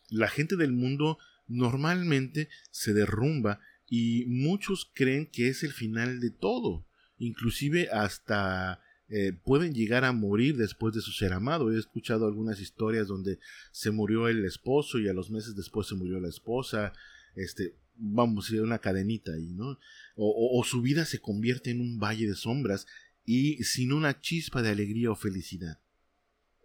la 0.10 0.28
gente 0.28 0.56
del 0.56 0.72
mundo 0.72 1.20
normalmente 1.48 2.50
se 2.72 2.94
derrumba 2.94 3.60
y 3.88 4.26
muchos 4.28 4.92
creen 4.94 5.28
que 5.28 5.50
es 5.50 5.64
el 5.64 5.74
final 5.74 6.20
de 6.20 6.32
todo. 6.32 6.88
Inclusive 7.18 7.90
hasta 7.92 8.82
eh, 9.10 9.34
pueden 9.44 9.74
llegar 9.74 10.06
a 10.06 10.12
morir 10.12 10.56
después 10.56 10.94
de 10.94 11.02
su 11.02 11.12
ser 11.12 11.34
amado. 11.34 11.72
He 11.72 11.80
escuchado 11.80 12.28
algunas 12.28 12.60
historias 12.60 13.08
donde 13.08 13.40
se 13.72 13.92
murió 13.92 14.28
el 14.28 14.46
esposo 14.46 15.00
y 15.00 15.08
a 15.08 15.14
los 15.14 15.32
meses 15.32 15.56
después 15.56 15.88
se 15.88 15.96
murió 15.96 16.20
la 16.20 16.30
esposa. 16.30 16.94
Este, 17.36 17.76
vamos, 17.96 18.50
una 18.52 18.80
cadenita 18.80 19.34
ahí, 19.34 19.54
¿no? 19.54 19.80
O, 20.16 20.64
su 20.64 20.82
vida 20.82 21.06
se 21.06 21.20
convierte 21.20 21.72
en 21.72 21.82
un 21.82 22.00
valle 22.00 22.28
de 22.28 22.36
sombras 22.36 22.88
y 23.26 23.64
sin 23.64 23.94
una 23.94 24.20
chispa 24.20 24.62
de 24.62 24.70
alegría 24.70 25.12
o 25.12 25.16
felicidad. 25.16 25.80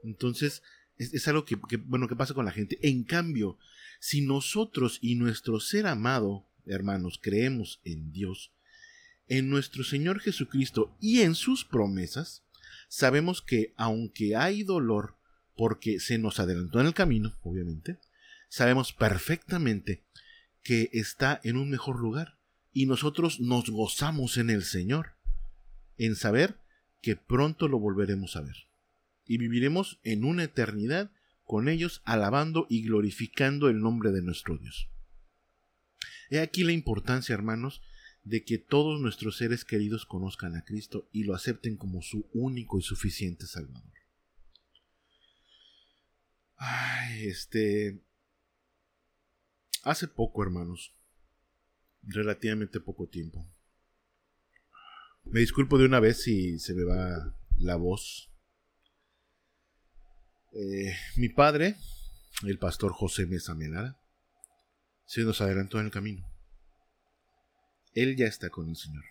Entonces, 0.03 0.63
es, 0.99 1.27
algo 1.29 1.45
que, 1.45 1.57
bueno, 1.77 2.09
que 2.09 2.17
pasa 2.17 2.35
con 2.35 2.45
la 2.45 2.53
gente. 2.53 2.79
En 2.83 3.05
cambio, 3.05 3.59
si 4.01 4.21
nosotros 4.21 4.99
y 5.01 5.15
nuestro 5.15 5.61
ser 5.61 5.87
amado, 5.87 6.47
hermanos, 6.67 7.19
creemos 7.23 7.81
en 7.85 8.13
Dios, 8.13 8.53
en 9.29 9.49
nuestro 9.49 9.85
Señor 9.85 10.21
Jesucristo 10.21 10.97
y 11.01 11.23
en 11.23 11.35
sus 11.35 11.65
promesas, 11.65 12.45
sabemos 12.89 13.43
que 13.43 13.73
aunque 13.77 14.37
hay 14.37 14.63
dolor 14.63 15.17
porque 15.57 16.01
se 16.01 16.19
nos 16.19 16.41
adelantó 16.41 16.81
en 16.81 16.87
el 16.87 16.95
camino, 16.95 17.37
obviamente, 17.43 17.99
sabemos 18.49 18.93
perfectamente 18.93 20.05
que 20.63 20.91
está 20.93 21.41
en 21.45 21.57
un 21.57 21.71
mejor 21.71 22.01
lugar 22.01 22.39
y 22.73 22.87
nosotros 22.87 23.41
nos 23.41 23.71
gozamos 23.71 24.37
en 24.37 24.51
el 24.51 24.65
Señor, 24.65 25.13
en 25.97 26.17
saber 26.17 26.59
que 27.01 27.17
pronto 27.17 27.69
lo 27.69 27.79
volveremos 27.79 28.37
a 28.37 28.41
ver 28.41 28.57
y 29.27 29.39
viviremos 29.39 30.01
en 30.03 30.25
una 30.25 30.45
eternidad 30.45 31.11
con 31.45 31.69
ellos 31.69 32.03
alabando 32.05 32.67
y 32.69 32.83
glorificando 32.83 33.69
el 33.69 33.81
nombre 33.81 34.11
de 34.11 34.23
nuestro 34.23 34.57
Dios. 34.57 34.89
He 36.31 36.41
aquí 36.41 36.65
la 36.65 36.73
importancia, 36.73 37.35
hermanos, 37.35 37.83
de 38.25 38.43
que 38.43 38.59
todos 38.59 39.01
nuestros 39.01 39.37
seres 39.37 39.65
queridos 39.65 40.07
conozcan 40.07 40.57
a 40.57 40.65
Cristo 40.65 41.09
y 41.13 41.25
lo 41.25 41.35
acepten 41.35 41.77
como 41.77 42.01
su 42.03 42.29
único 42.33 42.79
y 42.79 42.83
suficiente 42.83 43.47
Salvador. 43.47 43.93
Ay, 46.57 47.29
este... 47.29 48.03
Hace 49.83 50.09
poco, 50.09 50.43
hermanos, 50.43 50.95
relativamente 52.03 52.81
poco 52.81 53.07
tiempo. 53.07 53.47
Me 55.25 55.41
disculpo 55.41 55.77
de 55.77 55.85
una 55.85 56.01
vez 56.01 56.23
si 56.23 56.59
se 56.59 56.73
me 56.73 56.85
va 56.85 57.37
la 57.59 57.77
voz, 57.77 58.31
eh, 60.53 60.97
mi 61.17 61.29
padre, 61.29 61.77
el 62.47 62.59
pastor 62.59 62.93
José 62.93 63.27
Mesa 63.27 63.55
Melara, 63.55 64.01
se 65.05 65.23
nos 65.23 65.43
adelantó 65.43 65.79
en 65.81 65.87
el 65.87 65.93
camino. 65.93 66.34
Él 67.95 68.17
ya 68.17 68.27
está 68.27 68.51
con 68.51 68.69
el 68.69 68.77
Señor. 68.77 69.05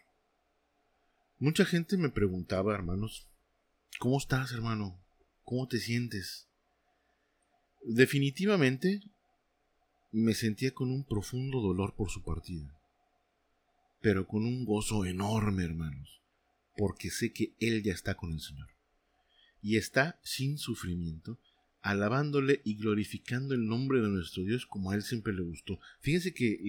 Mucha 1.40 1.66
gente 1.66 1.98
me 1.98 2.10
preguntaba, 2.10 2.74
hermanos, 2.74 3.28
¿cómo 4.00 4.18
estás, 4.18 4.52
hermano? 4.52 5.00
¿Cómo 5.44 5.68
te 5.68 5.80
sientes? 5.80 6.48
Definitivamente 7.84 9.02
me 10.12 10.34
sentía 10.34 10.74
con 10.74 10.92
un 10.92 11.04
profundo 11.04 11.60
dolor 11.60 11.96
por 11.96 12.10
su 12.10 12.24
partida, 12.24 12.80
pero 14.02 14.28
con 14.28 14.46
un 14.46 14.64
gozo 14.64 15.06
enorme, 15.06 15.64
hermanos, 15.64 16.22
porque 16.78 17.10
sé 17.10 17.34
que 17.34 17.56
Él 17.60 17.84
ya 17.84 17.94
está 17.94 18.16
con 18.16 18.32
el 18.32 18.40
Señor 18.40 18.70
y 19.64 19.78
está 19.78 20.20
sin 20.24 20.58
sufrimiento, 20.58 21.40
alabándole 21.82 22.62
y 22.66 22.76
glorificando 22.76 23.56
el 23.56 23.66
nombre 23.66 24.02
de 24.02 24.10
nuestro 24.10 24.44
Dios 24.44 24.66
como 24.66 24.92
a 24.92 24.96
él 24.96 25.04
siempre 25.04 25.34
le 25.34 25.42
gustó. 25.42 25.80
Fíjense 26.02 26.34
que 26.34 26.60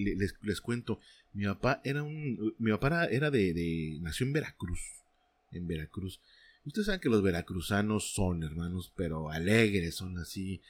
les, 0.41 0.61
cuento, 0.61 0.99
mi 1.35 1.45
papá 1.45 1.81
era 1.83 2.01
un, 2.01 2.55
mi 2.57 2.71
papá 2.71 3.05
era 3.05 3.29
de, 3.29 3.53
de, 3.53 3.99
nació 4.01 4.25
en 4.25 4.33
Veracruz, 4.33 4.79
en 5.51 5.67
Veracruz. 5.67 6.21
Ustedes 6.63 6.87
saben 6.87 7.01
que 7.01 7.09
los 7.09 7.21
veracruzanos 7.21 8.13
son 8.13 8.41
hermanos, 8.43 8.91
pero 8.95 9.29
alegres, 9.29 9.95
son 9.95 10.17
así 10.17 10.61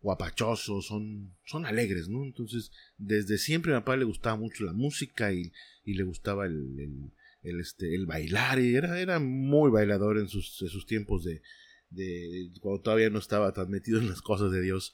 guapachosos, 0.00 0.86
son, 0.86 1.36
son 1.44 1.66
alegres, 1.66 2.08
¿no? 2.08 2.24
Entonces, 2.24 2.72
desde 2.98 3.38
siempre 3.38 3.72
a 3.72 3.76
mi 3.76 3.80
papá 3.80 3.96
le 3.96 4.04
gustaba 4.04 4.36
mucho 4.36 4.64
la 4.64 4.72
música 4.72 5.32
y, 5.32 5.52
y 5.84 5.94
le 5.94 6.02
gustaba 6.02 6.46
el, 6.46 7.12
el, 7.42 7.60
este, 7.60 7.94
el 7.94 8.06
bailar, 8.06 8.58
y 8.58 8.74
era, 8.74 9.00
era 9.00 9.20
muy 9.20 9.70
bailador 9.70 10.18
en 10.18 10.28
sus, 10.28 10.60
en 10.62 10.68
sus 10.68 10.84
tiempos 10.84 11.24
de, 11.24 11.42
de 11.90 12.50
cuando 12.60 12.82
todavía 12.82 13.08
no 13.08 13.20
estaba 13.20 13.52
tan 13.52 13.70
metido 13.70 14.00
en 14.00 14.08
las 14.08 14.20
cosas 14.20 14.50
de 14.50 14.62
Dios. 14.62 14.92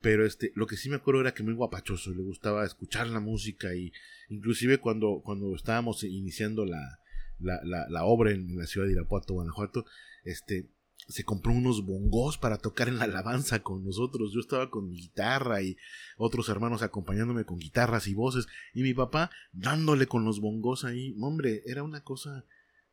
Pero 0.00 0.26
este, 0.26 0.52
lo 0.54 0.66
que 0.66 0.76
sí 0.76 0.90
me 0.90 0.96
acuerdo 0.96 1.22
era 1.22 1.32
que 1.32 1.42
muy 1.42 1.54
guapachoso, 1.54 2.12
le 2.12 2.22
gustaba 2.22 2.66
escuchar 2.66 3.06
la 3.08 3.20
música 3.20 3.74
y 3.74 3.92
inclusive 4.28 4.78
cuando, 4.78 5.22
cuando 5.24 5.54
estábamos 5.54 6.02
iniciando 6.04 6.64
la, 6.64 6.98
la, 7.38 7.60
la, 7.88 8.04
obra 8.04 8.32
en 8.32 8.56
la 8.56 8.66
ciudad 8.66 8.86
de 8.86 8.92
Irapuato, 8.92 9.34
Guanajuato, 9.34 9.84
este, 10.24 10.70
se 11.08 11.24
compró 11.24 11.52
unos 11.52 11.84
bongos 11.84 12.38
para 12.38 12.58
tocar 12.58 12.88
en 12.88 12.98
la 12.98 13.04
alabanza 13.04 13.60
con 13.60 13.84
nosotros. 13.84 14.32
Yo 14.32 14.40
estaba 14.40 14.70
con 14.70 14.88
mi 14.88 14.96
guitarra 14.96 15.62
y 15.62 15.76
otros 16.16 16.48
hermanos 16.48 16.82
acompañándome 16.82 17.44
con 17.44 17.58
guitarras 17.58 18.06
y 18.06 18.14
voces 18.14 18.46
y 18.72 18.82
mi 18.82 18.94
papá 18.94 19.30
dándole 19.52 20.06
con 20.06 20.24
los 20.24 20.40
bongos 20.40 20.84
ahí. 20.84 21.14
Hombre, 21.20 21.62
era 21.66 21.82
una 21.82 22.02
cosa 22.02 22.44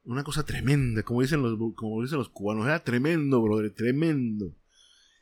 una 0.04 0.24
cosa 0.24 0.44
tremenda, 0.44 1.04
como 1.04 1.22
dicen 1.22 1.42
los, 1.42 1.58
como 1.76 2.02
dicen 2.02 2.18
los 2.18 2.30
cubanos, 2.30 2.66
era 2.66 2.84
tremendo, 2.84 3.42
brother, 3.42 3.72
tremendo. 3.72 4.56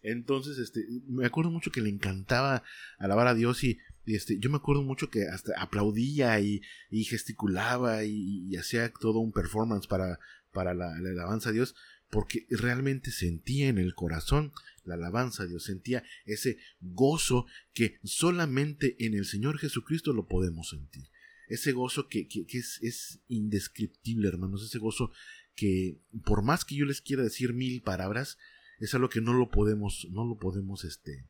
Entonces, 0.01 0.57
este, 0.57 0.85
me 1.07 1.25
acuerdo 1.25 1.51
mucho 1.51 1.71
que 1.71 1.81
le 1.81 1.89
encantaba 1.89 2.63
alabar 2.97 3.27
a 3.27 3.33
Dios 3.33 3.63
y, 3.63 3.77
este, 4.05 4.39
yo 4.39 4.49
me 4.49 4.57
acuerdo 4.57 4.83
mucho 4.83 5.09
que 5.09 5.27
hasta 5.27 5.59
aplaudía 5.61 6.39
y, 6.39 6.61
y 6.89 7.03
gesticulaba 7.03 8.03
y, 8.03 8.55
hacía 8.55 8.91
todo 8.91 9.19
un 9.19 9.31
performance 9.31 9.87
para, 9.87 10.19
para 10.51 10.73
la, 10.73 10.99
la, 10.99 11.09
alabanza 11.09 11.49
a 11.49 11.53
Dios, 11.53 11.75
porque 12.09 12.47
realmente 12.49 13.11
sentía 13.11 13.67
en 13.67 13.77
el 13.77 13.93
corazón 13.93 14.51
la 14.83 14.95
alabanza 14.95 15.43
a 15.43 15.45
Dios, 15.45 15.63
sentía 15.63 16.03
ese 16.25 16.57
gozo 16.81 17.45
que 17.73 17.99
solamente 18.03 18.95
en 19.05 19.13
el 19.13 19.25
Señor 19.25 19.59
Jesucristo 19.59 20.13
lo 20.13 20.27
podemos 20.27 20.69
sentir. 20.69 21.05
Ese 21.47 21.71
gozo 21.71 22.07
que, 22.07 22.27
es, 22.47 23.19
indescriptible, 23.27 24.27
hermanos, 24.27 24.63
ese 24.63 24.77
gozo 24.77 25.11
que 25.55 25.99
por 26.23 26.43
más 26.43 26.63
que 26.63 26.75
yo 26.75 26.85
les 26.85 27.01
quiera 27.01 27.23
decir 27.23 27.53
mil 27.53 27.81
palabras, 27.81 28.37
es 28.79 28.93
algo 28.93 29.09
que 29.09 29.19
no 29.19 29.33
lo 29.33 29.49
podemos, 29.49 30.07
no 30.11 30.25
lo 30.25 30.37
podemos 30.37 30.85
este, 30.85 31.25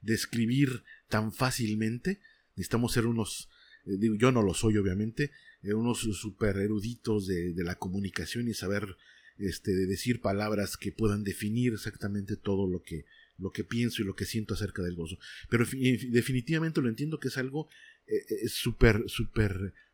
describir 0.00 0.82
tan 1.08 1.32
fácilmente. 1.32 2.20
Necesitamos 2.56 2.92
ser 2.92 3.06
unos, 3.06 3.48
eh, 3.86 3.96
digo, 3.98 4.14
yo 4.16 4.32
no 4.32 4.42
lo 4.42 4.54
soy 4.54 4.76
obviamente, 4.76 5.30
eh, 5.62 5.74
unos 5.74 6.00
super 6.00 6.56
eruditos 6.56 7.26
de, 7.26 7.54
la 7.56 7.76
comunicación 7.76 8.48
y 8.48 8.54
saber 8.54 8.96
este, 9.38 9.72
de 9.72 9.86
decir 9.86 10.20
palabras 10.20 10.76
que 10.76 10.92
puedan 10.92 11.24
definir 11.24 11.72
exactamente 11.72 12.36
todo 12.36 12.68
lo 12.68 12.82
que, 12.82 13.04
lo 13.38 13.50
que 13.50 13.64
pienso 13.64 14.02
y 14.02 14.04
lo 14.04 14.14
que 14.14 14.24
siento 14.24 14.54
acerca 14.54 14.82
del 14.82 14.96
gozo. 14.96 15.18
Pero 15.48 15.64
definitivamente 16.10 16.80
lo 16.80 16.88
entiendo 16.88 17.18
que 17.18 17.28
es 17.28 17.38
algo 17.38 17.68
eh, 18.06 18.48
súper, 18.48 19.04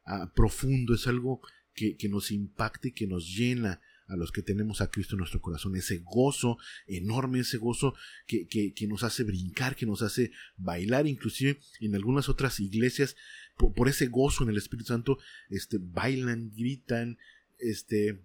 ah, 0.05 0.33
profundo, 0.35 0.95
es 0.95 1.07
algo 1.07 1.41
que, 1.75 1.97
nos 2.09 2.31
impacta 2.31 2.89
y 2.89 2.93
que 2.93 3.07
nos 3.07 3.29
llena 3.35 3.81
a 4.07 4.17
los 4.17 4.33
que 4.33 4.43
tenemos 4.43 4.81
a 4.81 4.91
Cristo 4.91 5.15
en 5.15 5.21
nuestro 5.21 5.41
corazón, 5.41 5.77
ese 5.77 5.99
gozo 5.99 6.59
enorme, 6.87 7.41
ese 7.41 7.59
gozo 7.59 7.95
que, 8.27 8.75
nos 8.89 9.03
hace 9.03 9.25
brincar, 9.25 9.77
que 9.77 9.87
nos 9.87 10.03
hace 10.03 10.33
bailar, 10.57 11.07
inclusive 11.07 11.59
en 11.81 11.95
algunas 11.95 12.29
otras 12.29 12.61
iglesias, 12.61 13.17
por, 13.57 13.89
ese 13.89 14.07
gozo 14.07 14.45
en 14.45 14.51
el 14.51 14.57
Espíritu 14.57 14.89
Santo, 14.89 15.19
este, 15.49 15.79
bailan, 15.81 16.51
gritan, 16.55 17.19
este, 17.59 18.09
eh, 18.09 18.21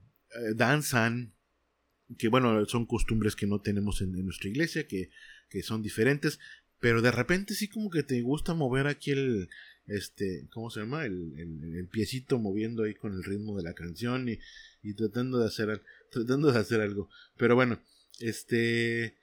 danzan, 0.55 1.33
que 2.17 2.27
bueno, 2.27 2.65
son 2.65 2.85
costumbres 2.85 3.35
que 3.35 3.47
no 3.47 3.61
tenemos 3.61 4.01
en, 4.01 4.11
nuestra 4.25 4.49
iglesia, 4.49 4.87
que, 4.87 5.11
que, 5.49 5.61
son 5.61 5.81
diferentes, 5.81 6.39
pero 6.79 7.01
de 7.01 7.11
repente 7.11 7.53
sí 7.53 7.67
como 7.67 7.89
que 7.89 8.03
te 8.03 8.21
gusta 8.21 8.53
mover 8.53 8.87
aquí 8.87 9.11
el, 9.11 9.49
este, 9.89 10.47
¿cómo 10.51 10.69
se 10.69 10.81
llama? 10.81 11.05
El, 11.05 11.33
el, 11.37 11.87
piecito 11.87 12.39
moviendo 12.39 12.83
ahí 12.83 12.93
con 12.93 13.13
el 13.13 13.23
ritmo 13.23 13.57
de 13.57 13.63
la 13.63 13.73
canción 13.73 14.29
y, 14.29 14.39
y 14.83 14.93
tratando 14.93 15.39
de 15.39 15.47
hacer, 15.47 15.83
tratando 16.11 16.51
de 16.51 16.59
hacer 16.59 16.81
algo. 16.81 17.09
Pero 17.37 17.55
bueno, 17.55 17.79
este, 18.19 19.17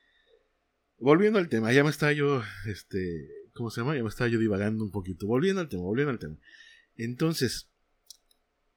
volviendo 0.99 1.39
al 1.39 1.49
tema, 1.49 1.73
ya 1.73 1.85
me 1.85 1.91
estaba 1.91 2.13
yo, 2.13 2.43
este, 2.67 3.29
¿cómo 3.55 3.71
se 3.71 3.81
llama? 3.81 3.97
Ya 3.97 4.03
me 4.03 4.09
estaba 4.09 4.29
yo 4.29 4.39
divagando 4.39 4.85
un 4.85 4.91
poquito. 4.91 5.27
Volviendo 5.27 5.61
al 5.61 5.69
tema, 5.69 5.83
volviendo 5.83 6.11
al 6.11 6.19
tema. 6.19 6.37
Entonces, 6.97 7.69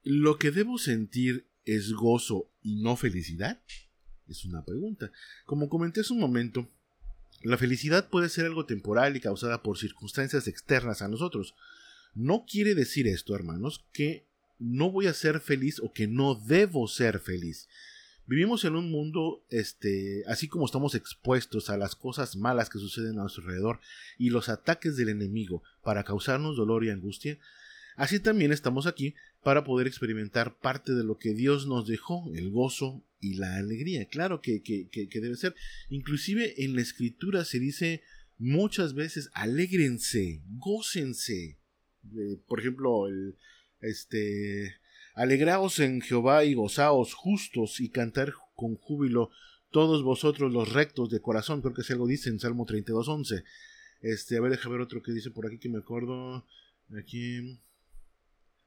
¿lo 0.02 0.38
que 0.38 0.50
debo 0.50 0.78
sentir 0.78 1.46
es 1.64 1.92
gozo 1.92 2.50
y 2.62 2.82
no 2.82 2.96
felicidad? 2.96 3.60
Es 4.28 4.44
una 4.44 4.64
pregunta. 4.64 5.10
Como 5.44 5.68
comenté 5.68 6.00
hace 6.00 6.12
un 6.12 6.20
momento, 6.20 6.68
la 7.42 7.56
felicidad 7.56 8.08
puede 8.08 8.28
ser 8.28 8.44
algo 8.44 8.66
temporal 8.66 9.16
y 9.16 9.20
causada 9.20 9.62
por 9.62 9.78
circunstancias 9.78 10.46
externas 10.46 11.02
a 11.02 11.08
nosotros. 11.08 11.54
No 12.14 12.44
quiere 12.46 12.74
decir 12.74 13.06
esto, 13.06 13.34
hermanos, 13.34 13.84
que 13.92 14.26
no 14.58 14.90
voy 14.90 15.06
a 15.06 15.14
ser 15.14 15.40
feliz 15.40 15.80
o 15.80 15.92
que 15.92 16.06
no 16.06 16.34
debo 16.34 16.86
ser 16.88 17.18
feliz. 17.18 17.68
Vivimos 18.26 18.64
en 18.64 18.76
un 18.76 18.92
mundo, 18.92 19.44
este, 19.50 20.22
así 20.28 20.46
como 20.46 20.64
estamos 20.64 20.94
expuestos 20.94 21.68
a 21.68 21.76
las 21.76 21.96
cosas 21.96 22.36
malas 22.36 22.70
que 22.70 22.78
suceden 22.78 23.18
a 23.18 23.22
nuestro 23.22 23.42
alrededor 23.42 23.80
y 24.18 24.30
los 24.30 24.48
ataques 24.48 24.96
del 24.96 25.08
enemigo 25.08 25.64
para 25.82 26.04
causarnos 26.04 26.56
dolor 26.56 26.84
y 26.84 26.90
angustia, 26.90 27.38
así 27.96 28.20
también 28.20 28.52
estamos 28.52 28.86
aquí 28.86 29.14
para 29.42 29.64
poder 29.64 29.86
experimentar 29.86 30.58
parte 30.60 30.92
de 30.92 31.02
lo 31.02 31.18
que 31.18 31.34
Dios 31.34 31.66
nos 31.66 31.88
dejó, 31.88 32.30
el 32.34 32.50
gozo 32.50 33.02
y 33.20 33.34
la 33.34 33.56
alegría. 33.56 34.06
Claro 34.06 34.40
que, 34.40 34.62
que, 34.62 34.88
que, 34.88 35.20
debe 35.20 35.36
ser. 35.36 35.54
Inclusive 35.88 36.62
en 36.62 36.76
la 36.76 36.82
escritura 36.82 37.44
se 37.44 37.58
dice 37.58 38.02
muchas 38.38 38.94
veces, 38.94 39.30
alégrense, 39.32 40.40
gócense. 40.50 41.58
Por 42.46 42.60
ejemplo, 42.60 43.06
el, 43.08 43.36
este, 43.80 44.76
alegraos 45.14 45.78
en 45.78 46.00
Jehová 46.00 46.44
y 46.44 46.54
gozaos 46.54 47.14
justos 47.14 47.80
y 47.80 47.90
cantar 47.90 48.32
con 48.54 48.76
júbilo 48.76 49.30
todos 49.70 50.02
vosotros 50.02 50.52
los 50.52 50.72
rectos 50.72 51.10
de 51.10 51.20
corazón. 51.20 51.62
Creo 51.62 51.74
que 51.74 51.82
si 51.82 51.92
algo 51.92 52.06
dice 52.06 52.28
en 52.28 52.40
Salmo 52.40 52.66
32.11. 52.66 53.44
Este, 54.02 54.36
a 54.36 54.40
ver, 54.40 54.52
deja 54.52 54.68
ver 54.68 54.80
otro 54.80 55.02
que 55.02 55.12
dice 55.12 55.30
por 55.30 55.46
aquí 55.46 55.58
que 55.58 55.68
me 55.68 55.78
acuerdo. 55.78 56.46
Aquí. 56.98 57.60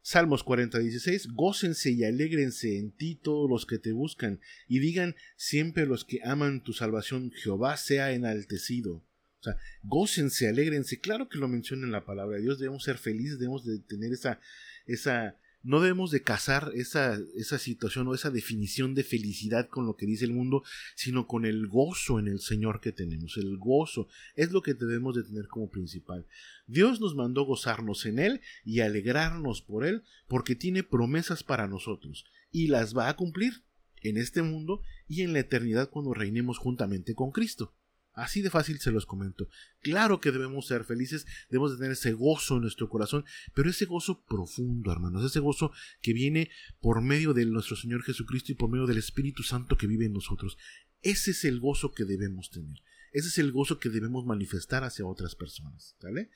Salmos 0.05 0.43
40, 0.43 0.79
16, 0.79 1.29
gócense 1.33 1.89
y 1.89 2.03
alégrense 2.03 2.77
en 2.77 2.91
ti 2.91 3.15
todos 3.15 3.49
los 3.49 3.65
que 3.65 3.79
te 3.79 3.93
buscan, 3.93 4.41
y 4.67 4.79
digan 4.79 5.15
siempre 5.37 5.85
los 5.85 6.03
que 6.03 6.19
aman 6.25 6.61
tu 6.61 6.73
salvación, 6.73 7.31
Jehová 7.31 7.77
sea 7.77 8.11
enaltecido. 8.11 9.01
O 9.43 9.51
sea, 9.51 9.57
gócense, 9.83 10.47
alégrense. 10.47 11.01
Claro 11.01 11.27
que 11.27 11.38
lo 11.38 11.50
menciona 11.50 11.85
en 11.85 11.91
la 11.91 12.05
palabra 12.05 12.38
de 12.38 12.43
Dios, 12.43 12.59
debemos 12.59 12.83
ser 12.83 12.97
felices, 12.97 13.39
debemos 13.39 13.65
de 13.65 13.79
tener 13.79 14.13
esa, 14.13 14.39
esa 14.85 15.37
no 15.63 15.79
debemos 15.79 16.11
de 16.11 16.22
casar 16.22 16.72
esa, 16.75 17.18
esa 17.35 17.57
situación 17.57 18.07
o 18.07 18.13
esa 18.13 18.29
definición 18.29 18.96
de 18.96 19.03
felicidad 19.03 19.70
con 19.70 19.85
lo 19.85 19.96
que 19.96 20.05
dice 20.05 20.25
el 20.25 20.33
mundo, 20.33 20.63
sino 20.96 21.25
con 21.25 21.46
el 21.46 21.68
gozo 21.68 22.20
en 22.20 22.27
el 22.27 22.39
Señor 22.39 22.81
que 22.81 22.91
tenemos. 22.91 23.37
El 23.37 23.57
gozo 23.57 24.09
es 24.35 24.51
lo 24.51 24.61
que 24.61 24.74
debemos 24.74 25.15
de 25.15 25.24
tener 25.24 25.48
como 25.48 25.70
principal. 25.70 26.27
Dios 26.68 27.00
nos 27.00 27.15
mandó 27.15 27.46
gozarnos 27.46 28.05
en 28.05 28.20
Él 28.20 28.41
y 28.65 28.81
alegrarnos 28.81 29.61
por 29.61 29.85
Él 29.85 30.03
porque 30.27 30.55
tiene 30.55 30.83
promesas 30.83 31.44
para 31.44 31.68
nosotros 31.68 32.25
y 32.51 32.68
las 32.68 32.96
va 32.96 33.07
a 33.07 33.15
cumplir 33.15 33.63
en 34.01 34.18
este 34.18 34.41
mundo 34.41 34.81
y 35.07 35.22
en 35.22 35.31
la 35.31 35.39
eternidad 35.39 35.89
cuando 35.89 36.13
reinemos 36.13 36.57
juntamente 36.57 37.15
con 37.15 37.31
Cristo. 37.31 37.74
Así 38.13 38.41
de 38.41 38.51
fácil 38.51 38.79
se 38.79 38.91
los 38.91 39.05
comento. 39.07 39.49
Claro 39.81 40.21
que 40.21 40.31
debemos 40.31 40.67
ser 40.67 40.83
felices, 40.83 41.25
debemos 41.49 41.71
de 41.71 41.77
tener 41.77 41.93
ese 41.93 42.13
gozo 42.13 42.55
en 42.55 42.61
nuestro 42.61 42.87
corazón, 42.87 43.25
pero 43.55 43.69
ese 43.69 43.85
gozo 43.85 44.23
profundo, 44.25 44.91
hermanos, 44.91 45.25
ese 45.25 45.39
gozo 45.39 45.71
que 46.01 46.13
viene 46.13 46.51
por 46.79 47.01
medio 47.01 47.33
de 47.33 47.45
nuestro 47.45 47.75
Señor 47.75 48.03
Jesucristo 48.03 48.51
y 48.51 48.55
por 48.55 48.69
medio 48.69 48.85
del 48.85 48.99
Espíritu 48.99 49.41
Santo 49.41 49.77
que 49.77 49.87
vive 49.87 50.05
en 50.05 50.13
nosotros. 50.13 50.57
Ese 51.01 51.31
es 51.31 51.43
el 51.43 51.59
gozo 51.59 51.91
que 51.91 52.05
debemos 52.05 52.51
tener. 52.51 52.81
Ese 53.11 53.29
es 53.29 53.37
el 53.39 53.51
gozo 53.51 53.79
que 53.79 53.89
debemos 53.89 54.25
manifestar 54.25 54.83
hacia 54.83 55.05
otras 55.05 55.35
personas. 55.35 55.95
¿Vale? 56.01 56.29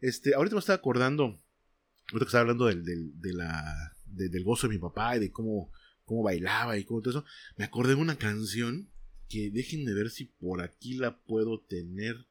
Este, 0.00 0.34
ahorita 0.34 0.54
me 0.54 0.60
estaba 0.60 0.76
acordando, 0.76 1.24
ahorita 1.24 2.18
que 2.18 2.24
estaba 2.24 2.42
hablando 2.42 2.66
del, 2.66 2.84
de 2.84 3.32
la, 3.32 3.96
del 4.04 4.44
gozo 4.44 4.68
de 4.68 4.74
mi 4.74 4.80
papá 4.80 5.16
y 5.16 5.20
de 5.20 5.30
cómo, 5.30 5.72
cómo 6.04 6.22
bailaba 6.22 6.76
y 6.76 6.84
cómo 6.84 7.00
todo 7.00 7.20
eso, 7.20 7.24
me 7.56 7.64
acordé 7.64 7.94
de 7.94 8.00
una 8.00 8.16
canción 8.16 8.90
que 9.30 9.50
déjenme 9.50 9.94
ver 9.94 10.10
si 10.10 10.24
por 10.26 10.60
aquí 10.60 10.94
la 10.94 11.22
puedo 11.22 11.60
tener. 11.60 12.26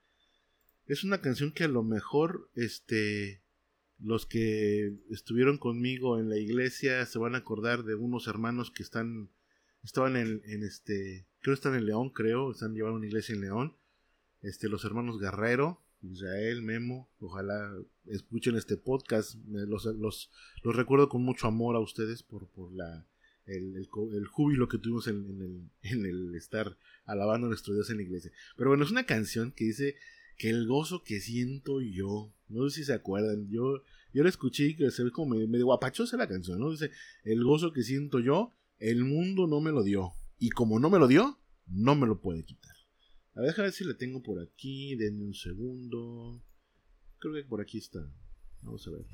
Es 0.86 1.04
una 1.04 1.22
canción 1.22 1.52
que 1.52 1.64
a 1.64 1.70
lo 1.70 1.82
mejor 1.82 2.52
este 2.56 3.42
los 4.00 4.26
que 4.26 4.94
estuvieron 5.10 5.58
conmigo 5.58 6.20
en 6.20 6.30
la 6.30 6.38
iglesia 6.38 7.06
se 7.06 7.20
van 7.20 7.36
a 7.36 7.40
acordar 7.40 7.84
de 7.84 7.96
unos 7.96 8.28
hermanos 8.28 8.72
que 8.72 8.84
están 8.84 9.30
estaban 9.84 10.16
en, 10.16 10.42
en 10.46 10.64
este 10.64 11.28
creo 11.42 11.54
están 11.54 11.76
en 11.76 11.86
León 11.86 12.10
creo 12.10 12.52
están 12.52 12.74
llevando 12.74 12.98
una 12.98 13.08
iglesia 13.08 13.36
en 13.36 13.42
León 13.42 13.76
este 14.42 14.70
los 14.70 14.86
hermanos 14.86 15.20
Guerrero 15.20 15.82
Israel 16.02 16.62
Memo 16.62 17.10
ojalá 17.20 17.76
escuchen 18.06 18.56
este 18.56 18.78
podcast 18.78 19.36
los, 19.46 19.84
los, 19.84 20.32
los 20.64 20.76
recuerdo 20.78 21.10
con 21.10 21.22
mucho 21.22 21.48
amor 21.48 21.76
a 21.76 21.80
ustedes 21.80 22.24
por, 22.24 22.48
por 22.48 22.72
la 22.72 23.06
el, 23.50 23.88
júbilo 24.28 24.68
que 24.68 24.78
tuvimos 24.78 25.08
en, 25.08 25.72
el, 25.82 26.36
estar 26.36 26.78
alabando 27.06 27.48
a 27.48 27.50
nuestro 27.50 27.74
Dios 27.74 27.90
en 27.90 27.98
la 27.98 28.04
iglesia. 28.04 28.32
Pero 28.56 28.70
bueno, 28.70 28.84
es 28.84 28.92
una 28.92 29.06
canción 29.06 29.52
que 29.52 29.66
dice 29.66 29.96
que 30.38 30.50
el 30.50 30.68
gozo 30.68 31.04
que 31.04 31.20
siento 31.20 31.82
yo, 31.82 32.34
no 32.48 32.70
sé 32.70 32.80
si 32.80 32.86
se 32.86 32.94
acuerdan, 32.94 33.50
yo, 33.50 33.84
yo 34.14 34.24
la 34.24 34.30
escuché 34.30 34.68
y 34.68 34.76
que 34.76 34.92
se 34.92 35.04
ve 35.04 35.12
como 35.12 35.36
medio, 35.36 35.66
guapachosa 35.66 36.18
la 36.18 36.28
canción, 36.28 36.60
¿no? 36.60 36.72
Dice, 36.72 36.92
el 37.24 37.44
gozo 37.44 37.74
que 37.74 37.84
siento 37.84 38.20
yo, 38.20 38.54
el 38.78 39.04
mundo 39.04 39.48
no 39.48 39.60
me 39.60 39.72
lo 39.72 39.84
dio. 39.84 40.14
Y 40.38 40.50
como 40.52 40.80
no 40.80 40.90
me 40.90 41.00
lo 41.00 41.08
dio, 41.08 41.38
no 41.68 41.96
me 41.96 42.08
lo 42.08 42.22
puede 42.22 42.46
quitar. 42.46 42.76
A 43.36 43.42
ver, 43.42 43.50
déjame 43.50 43.68
ver 43.68 43.74
si 43.74 43.84
la 43.84 43.98
tengo 43.98 44.24
por 44.24 44.42
aquí, 44.42 44.96
denme 44.96 45.26
un 45.26 45.34
segundo. 45.34 46.42
Creo 47.20 47.34
que 47.34 47.44
por 47.44 47.62
aquí 47.62 47.78
está. 47.78 48.00
Vamos 48.62 48.88
a 48.88 48.92
ver. 48.92 49.06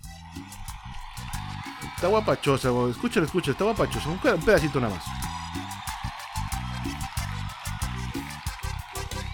Está 1.95 2.07
guapachosa, 2.07 2.69
escucha, 2.89 3.21
escucha, 3.21 3.51
está 3.51 3.63
guapachosa. 3.63 4.09
Un 4.09 4.19
pedacito 4.19 4.81
nada 4.81 4.95
más. 4.95 5.03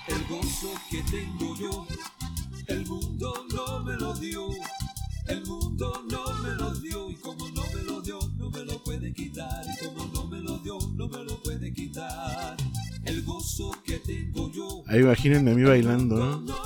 El 0.08 0.24
gozo 0.28 0.74
que 0.89 1.02
tengo 1.04 1.56
yo, 1.56 1.88
el 2.67 2.86
mundo 2.86 3.45
no 3.54 3.80
me 3.80 3.93
lo 3.95 4.13
dio. 4.13 4.47
El 5.28 5.45
mundo 5.45 6.04
no 6.10 6.34
me 6.43 6.50
lo 6.52 6.74
dio 6.76 7.10
y 7.10 7.15
como 7.15 7.50
no 7.50 7.63
me 7.74 7.82
lo 7.84 8.02
dio, 8.02 8.19
no 8.38 8.50
me 8.52 8.63
lo 8.63 8.84
puede 8.84 9.12
quitar. 9.13 9.63
Y 9.65 9.86
como 9.86 10.06
no 10.13 10.28
me 10.28 10.39
lo 10.39 10.58
dio, 10.60 10.78
no 10.95 11.08
me 11.08 11.24
lo 11.24 11.41
puede 11.41 11.74
quitar. 11.74 12.58
El 13.06 13.24
gozo 13.24 13.71
que 13.84 13.97
tengo 14.00 14.52
yo. 14.52 14.84
Ahí 14.88 15.00
imagínense 15.00 15.52
a 15.52 15.56
mí 15.56 15.63
bailando, 15.63 16.15
¿no? 16.15 16.61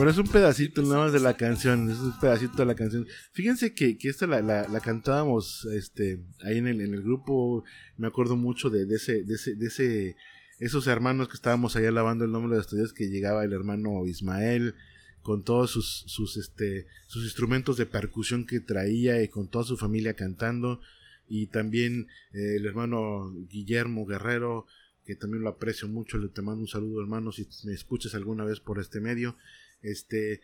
Bueno, 0.00 0.12
es 0.12 0.16
un 0.16 0.28
pedacito 0.28 0.80
nada 0.80 0.96
más 0.96 1.12
de 1.12 1.20
la 1.20 1.36
canción, 1.36 1.90
es 1.90 1.98
un 1.98 2.18
pedacito 2.18 2.56
de 2.56 2.64
la 2.64 2.74
canción. 2.74 3.06
Fíjense 3.32 3.74
que, 3.74 3.98
que 3.98 4.08
esta 4.08 4.26
la, 4.26 4.40
la, 4.40 4.80
cantábamos 4.80 5.66
este, 5.74 6.24
ahí 6.42 6.56
en 6.56 6.68
el, 6.68 6.80
en 6.80 6.94
el 6.94 7.02
grupo, 7.02 7.64
me 7.98 8.06
acuerdo 8.06 8.34
mucho 8.34 8.70
de, 8.70 8.86
de, 8.86 8.96
ese, 8.96 9.24
de, 9.24 9.34
ese, 9.34 9.56
de 9.56 9.66
ese, 9.66 10.16
esos 10.58 10.86
hermanos 10.86 11.28
que 11.28 11.34
estábamos 11.34 11.76
ahí 11.76 11.84
alabando 11.84 12.24
el 12.24 12.32
nombre 12.32 12.52
de 12.52 12.62
los 12.62 12.70
Dios, 12.70 12.94
que 12.94 13.10
llegaba 13.10 13.44
el 13.44 13.52
hermano 13.52 14.06
Ismael 14.06 14.74
con 15.20 15.44
todos 15.44 15.70
sus, 15.70 16.04
sus, 16.06 16.38
este, 16.38 16.86
sus 17.06 17.24
instrumentos 17.24 17.76
de 17.76 17.84
percusión 17.84 18.46
que 18.46 18.60
traía 18.60 19.22
y 19.22 19.28
con 19.28 19.48
toda 19.48 19.66
su 19.66 19.76
familia 19.76 20.14
cantando. 20.14 20.80
Y 21.28 21.48
también 21.48 22.08
eh, 22.32 22.56
el 22.56 22.64
hermano 22.64 23.30
Guillermo 23.50 24.06
Guerrero, 24.06 24.64
que 25.04 25.14
también 25.14 25.42
lo 25.42 25.50
aprecio 25.50 25.88
mucho, 25.88 26.16
le 26.16 26.28
te 26.28 26.40
mando 26.40 26.62
un 26.62 26.68
saludo 26.68 27.02
hermano 27.02 27.32
si 27.32 27.46
me 27.64 27.74
escuchas 27.74 28.14
alguna 28.14 28.46
vez 28.46 28.60
por 28.60 28.80
este 28.80 29.02
medio, 29.02 29.36
este 29.82 30.40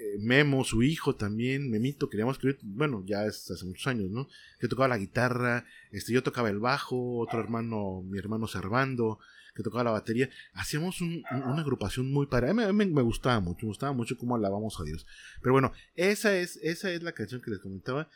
eh, 0.00 0.16
Memo, 0.20 0.62
su 0.62 0.82
hijo 0.82 1.16
también, 1.16 1.70
Memito, 1.70 2.08
queríamos 2.08 2.36
escribir, 2.36 2.60
bueno, 2.62 3.02
ya 3.04 3.26
es 3.26 3.50
hace 3.50 3.64
muchos 3.64 3.86
años, 3.88 4.10
¿no? 4.10 4.28
Que 4.60 4.68
tocaba 4.68 4.86
la 4.86 4.98
guitarra, 4.98 5.64
este, 5.90 6.12
yo 6.12 6.22
tocaba 6.22 6.50
el 6.50 6.60
bajo, 6.60 7.18
otro 7.18 7.40
hermano, 7.40 8.02
mi 8.02 8.16
hermano 8.18 8.46
Servando, 8.46 9.18
que 9.56 9.64
tocaba 9.64 9.82
la 9.82 9.90
batería. 9.90 10.30
Hacíamos 10.52 11.00
una 11.00 11.60
agrupación 11.60 12.12
muy 12.12 12.26
para 12.26 12.48
A 12.48 12.54
mí, 12.54 12.86
me, 12.86 13.02
gustaba 13.02 13.40
mucho, 13.40 13.66
me 13.66 13.70
gustaba 13.70 13.92
mucho 13.92 14.16
cómo 14.16 14.36
alabamos 14.36 14.78
a 14.78 14.84
Dios. 14.84 15.04
Pero 15.42 15.52
bueno, 15.52 15.72
esa 15.96 16.38
es, 16.38 16.60
esa 16.62 16.92
es 16.92 17.02
la 17.02 17.10
canción 17.10 17.40
que 17.40 17.50
les 17.50 17.58
comentaba. 17.58 18.08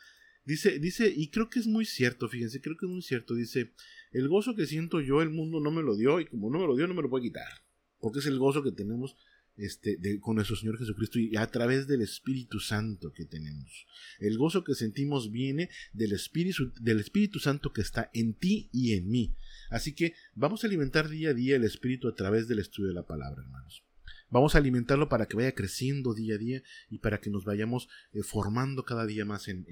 Dice, 0.45 0.79
dice, 0.79 1.11
y 1.13 1.31
creo 1.31 1.49
que 1.49 1.59
es 1.59 1.67
muy 1.67 1.83
cierto, 1.83 2.29
fíjense, 2.29 2.61
creo 2.61 2.77
que 2.77 2.85
es 2.85 2.91
muy 2.91 3.01
cierto. 3.01 3.35
Dice, 3.35 3.73
el 4.13 4.29
gozo 4.29 4.55
que 4.55 4.67
siento 4.67 5.01
yo, 5.01 5.21
el 5.21 5.31
mundo 5.31 5.59
no 5.59 5.69
me 5.69 5.83
lo 5.83 5.97
dio, 5.97 6.21
y 6.21 6.27
como 6.27 6.49
no 6.49 6.59
me 6.59 6.67
lo 6.67 6.77
dio, 6.77 6.87
no 6.87 6.93
me 6.93 7.01
lo 7.01 7.09
puede 7.09 7.25
quitar. 7.25 7.65
Porque 7.99 8.19
es 8.19 8.25
el 8.25 8.39
gozo 8.39 8.63
que 8.63 8.71
tenemos 8.71 9.17
este, 9.55 9.99
con 10.19 10.35
nuestro 10.35 10.55
Señor 10.55 10.77
Jesucristo 10.79 11.19
y 11.19 11.35
a 11.37 11.47
través 11.47 11.87
del 11.87 12.01
Espíritu 12.01 12.59
Santo 12.59 13.11
que 13.13 13.25
tenemos. 13.25 13.85
El 14.19 14.37
gozo 14.37 14.63
que 14.63 14.73
sentimos 14.73 15.31
viene 15.31 15.69
del 15.93 16.13
Espíritu, 16.13 16.73
del 16.79 16.99
Espíritu 16.99 17.39
Santo 17.39 17.71
que 17.71 17.81
está 17.81 18.09
en 18.13 18.33
ti 18.33 18.69
y 18.71 18.93
en 18.93 19.09
mí. 19.09 19.35
Así 19.69 19.93
que 19.93 20.15
vamos 20.33 20.63
a 20.63 20.67
alimentar 20.67 21.09
día 21.09 21.29
a 21.29 21.33
día 21.33 21.55
el 21.55 21.63
Espíritu 21.63 22.07
a 22.07 22.15
través 22.15 22.47
del 22.47 22.59
estudio 22.59 22.89
de 22.89 22.95
la 22.95 23.05
palabra, 23.05 23.43
hermanos. 23.43 23.83
Vamos 24.29 24.55
a 24.55 24.57
alimentarlo 24.57 25.09
para 25.09 25.27
que 25.27 25.35
vaya 25.35 25.53
creciendo 25.53 26.15
día 26.15 26.35
a 26.35 26.39
día 26.39 26.63
y 26.89 26.99
para 26.99 27.19
que 27.19 27.29
nos 27.29 27.45
vayamos 27.45 27.87
eh, 28.13 28.23
formando 28.23 28.83
cada 28.83 29.05
día 29.05 29.25
más 29.25 29.47
en, 29.47 29.67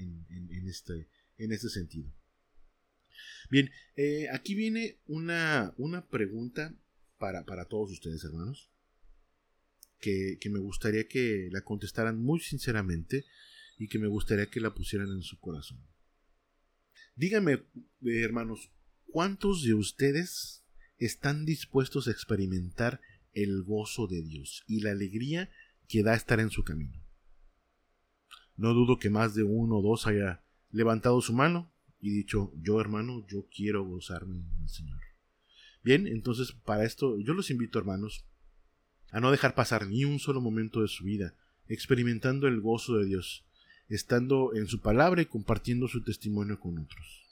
este, 0.67 1.09
en 1.37 1.51
este 1.51 1.69
sentido. 1.69 2.13
Bien, 3.49 3.71
eh, 3.95 4.27
aquí 4.31 4.53
viene 4.53 4.99
una, 5.07 5.73
una 5.77 6.07
pregunta 6.07 6.75
para, 7.17 7.43
para 7.43 7.65
todos 7.65 7.91
ustedes, 7.91 8.23
hermanos 8.23 8.70
que, 10.01 10.37
me 10.49 10.59
gustaría 10.59 11.07
que 11.07 11.47
la 11.51 11.61
contestaran 11.61 12.21
muy 12.21 12.39
sinceramente 12.41 13.25
y 13.77 13.87
que 13.87 13.99
me 13.99 14.07
gustaría 14.07 14.49
que 14.49 14.59
la 14.59 14.73
pusieran 14.73 15.09
en 15.09 15.21
su 15.21 15.39
corazón. 15.39 15.79
Díganme, 17.15 17.53
eh, 17.53 17.63
hermanos, 18.01 18.71
¿cuántos 19.05 19.63
de 19.63 19.73
ustedes 19.73 20.65
están 20.97 21.45
dispuestos 21.45 22.07
a 22.07 22.11
experimentar 22.11 22.99
el 23.33 23.63
gozo 23.63 24.07
de 24.07 24.21
Dios 24.21 24.63
y 24.67 24.81
la 24.81 24.91
alegría 24.91 25.49
que 25.87 26.03
da 26.03 26.15
estar 26.15 26.39
en 26.39 26.49
su 26.49 26.63
camino? 26.63 27.01
No 28.57 28.73
dudo 28.73 28.99
que 28.99 29.09
más 29.09 29.35
de 29.35 29.43
uno 29.43 29.77
o 29.77 29.81
dos 29.81 30.07
haya 30.07 30.43
levantado 30.71 31.21
su 31.21 31.33
mano 31.33 31.71
y 31.99 32.09
dicho, 32.09 32.51
yo 32.61 32.81
hermano, 32.81 33.25
yo 33.27 33.47
quiero 33.53 33.85
gozarme 33.85 34.37
en 34.37 34.63
el 34.63 34.69
Señor. 34.69 34.99
Bien, 35.83 36.07
entonces 36.07 36.51
para 36.51 36.85
esto 36.85 37.19
yo 37.19 37.33
los 37.33 37.49
invito, 37.49 37.79
hermanos, 37.79 38.25
a 39.11 39.19
no 39.19 39.31
dejar 39.31 39.55
pasar 39.55 39.87
ni 39.87 40.05
un 40.05 40.19
solo 40.19 40.41
momento 40.41 40.81
de 40.81 40.87
su 40.87 41.03
vida, 41.03 41.35
experimentando 41.67 42.47
el 42.47 42.61
gozo 42.61 42.97
de 42.97 43.05
Dios, 43.05 43.45
estando 43.89 44.55
en 44.55 44.67
su 44.67 44.79
palabra 44.81 45.21
y 45.21 45.25
compartiendo 45.25 45.87
su 45.87 46.03
testimonio 46.03 46.59
con 46.59 46.79
otros. 46.79 47.23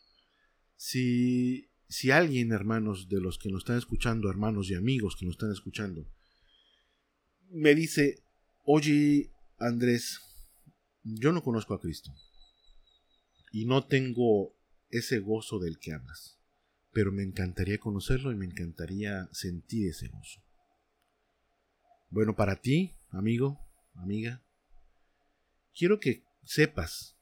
Si, 0.76 1.70
si 1.88 2.12
alguien, 2.12 2.52
hermanos, 2.52 3.08
de 3.10 3.22
los 3.22 3.38
que 3.38 3.50
nos 3.50 3.62
están 3.62 3.78
escuchando, 3.78 4.30
hermanos 4.30 4.70
y 4.70 4.76
amigos 4.76 5.16
que 5.18 5.26
nos 5.26 5.36
están 5.36 5.52
escuchando, 5.52 6.06
me 7.50 7.74
dice, 7.76 8.24
oye, 8.66 9.32
Andrés, 9.58 10.20
yo 11.04 11.32
no 11.32 11.44
conozco 11.44 11.74
a 11.74 11.80
Cristo 11.80 12.14
y 13.52 13.66
no 13.66 13.86
tengo 13.86 14.54
ese 14.90 15.20
gozo 15.20 15.60
del 15.60 15.80
que 15.80 15.94
hablas, 15.94 16.40
pero 16.92 17.12
me 17.12 17.24
encantaría 17.24 17.80
conocerlo 17.80 18.32
y 18.32 18.36
me 18.36 18.46
encantaría 18.46 19.30
sentir 19.32 19.90
ese 19.90 20.08
gozo. 20.08 20.42
Bueno, 22.10 22.36
para 22.36 22.56
ti, 22.56 22.96
amigo, 23.12 23.60
amiga, 23.96 24.42
quiero 25.76 26.00
que 26.00 26.24
sepas 26.44 27.16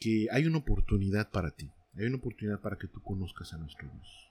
que 0.00 0.26
hay 0.32 0.46
una 0.46 0.58
oportunidad 0.58 1.30
para 1.30 1.52
ti. 1.52 1.70
Hay 1.94 2.06
una 2.06 2.16
oportunidad 2.16 2.60
para 2.60 2.76
que 2.76 2.88
tú 2.88 3.00
conozcas 3.02 3.52
a 3.52 3.58
nuestro 3.58 3.88
Dios. 3.88 4.30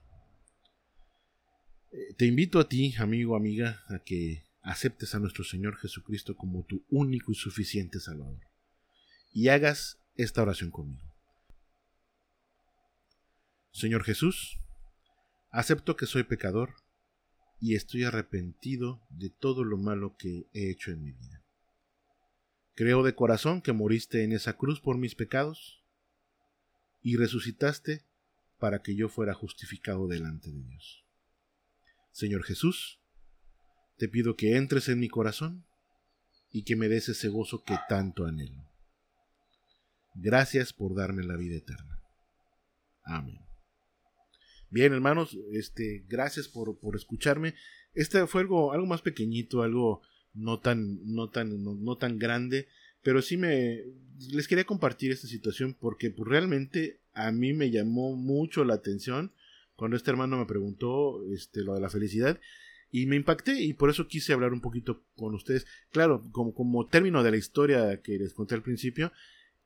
Eh, 1.92 2.14
te 2.18 2.26
invito 2.26 2.60
a 2.60 2.68
ti, 2.68 2.94
amigo, 2.98 3.36
amiga, 3.36 3.84
a 3.88 4.00
que 4.00 4.44
aceptes 4.62 5.16
a 5.16 5.20
nuestro 5.20 5.44
Señor 5.44 5.78
Jesucristo 5.78 6.36
como 6.36 6.64
tu 6.64 6.86
único 6.90 7.32
y 7.32 7.36
suficiente 7.36 8.00
Salvador. 8.00 8.42
Y 9.32 9.48
hagas 9.48 9.98
esta 10.16 10.42
oración 10.42 10.72
conmigo. 10.72 11.04
Señor 13.72 14.04
Jesús, 14.04 14.60
acepto 15.52 15.96
que 15.96 16.06
soy 16.06 16.24
pecador 16.24 16.76
y 17.60 17.76
estoy 17.76 18.04
arrepentido 18.04 19.02
de 19.10 19.30
todo 19.30 19.63
lo 19.63 19.78
malo 19.78 20.15
que 20.17 20.48
he 20.54 20.70
hecho 20.70 20.91
en 20.91 21.04
mi 21.04 21.12
vida. 21.12 21.43
Creo 22.76 23.02
de 23.04 23.15
corazón 23.15 23.62
que 23.62 23.74
moriste 23.74 24.24
en 24.24 24.32
esa 24.32 24.54
cruz 24.54 24.80
por 24.80 24.98
mis 24.98 25.15
pecados 25.15 25.84
y 27.02 27.17
resucitaste 27.17 28.06
para 28.60 28.82
que 28.82 28.96
yo 28.96 29.10
fuera 29.10 29.34
justificado 29.34 30.08
delante 30.08 30.52
de 30.52 30.62
Dios. 30.62 31.04
Señor 32.12 32.43
Jesús, 32.43 33.00
te 33.98 34.08
pido 34.08 34.36
que 34.36 34.56
entres 34.58 34.89
en 34.89 35.00
mi 35.00 35.08
corazón 35.08 35.65
y 36.52 36.63
que 36.63 36.76
me 36.76 36.88
des 36.88 37.10
ese 37.10 37.30
gozo 37.30 37.63
que 37.63 37.78
tanto 37.89 38.26
anhelo. 38.26 38.63
Gracias 40.15 40.74
por 40.74 40.96
darme 40.96 41.24
la 41.24 41.36
vida 41.36 41.56
eterna. 41.56 42.00
Amén. 43.04 43.47
Bien, 44.70 44.92
hermanos, 44.92 45.38
este, 45.54 46.04
gracias 46.10 46.48
por, 46.48 46.78
por 46.78 46.96
escucharme. 46.96 47.56
Este 47.94 48.28
fue 48.28 48.42
algo, 48.42 48.86
más 48.86 49.02
pequeñito, 49.02 49.62
algo 49.62 50.02
no 50.34 50.60
tan, 50.60 51.00
no 51.06 51.30
tan, 51.30 51.64
no, 51.64 51.98
tan 51.98 52.20
grande, 52.20 52.68
pero 53.02 53.22
sí 53.22 53.38
me 53.38 53.84
les 54.30 54.48
quería 54.48 54.66
compartir 54.66 55.12
esta 55.12 55.28
situación 55.28 55.76
porque 55.80 56.12
pues, 56.12 56.28
realmente 56.28 57.02
a 57.14 57.32
mí 57.32 57.54
me 57.54 57.72
llamó 57.72 58.16
mucho 58.16 58.64
la 58.66 58.74
atención 58.74 59.32
cuando 59.76 59.96
este 59.96 60.12
hermano 60.12 60.38
me 60.38 60.46
preguntó 60.46 61.24
este, 61.32 61.62
lo 61.62 61.76
de 61.76 61.82
la 61.82 61.90
felicidad 61.90 62.40
y 62.92 63.06
me 63.06 63.16
impacté 63.16 63.62
y 63.62 63.74
por 63.74 63.90
eso 63.90 64.08
quise 64.08 64.34
hablar 64.34 64.54
un 64.54 64.62
poquito 64.62 65.04
con 65.16 65.34
ustedes. 65.34 65.66
Claro, 65.92 66.24
como, 66.32 66.54
como 66.54 66.88
término 66.88 67.24
de 67.24 67.32
la 67.32 67.38
historia 67.38 68.02
que 68.02 68.18
les 68.18 68.34
conté 68.34 68.56
al 68.56 68.64
principio, 68.64 69.12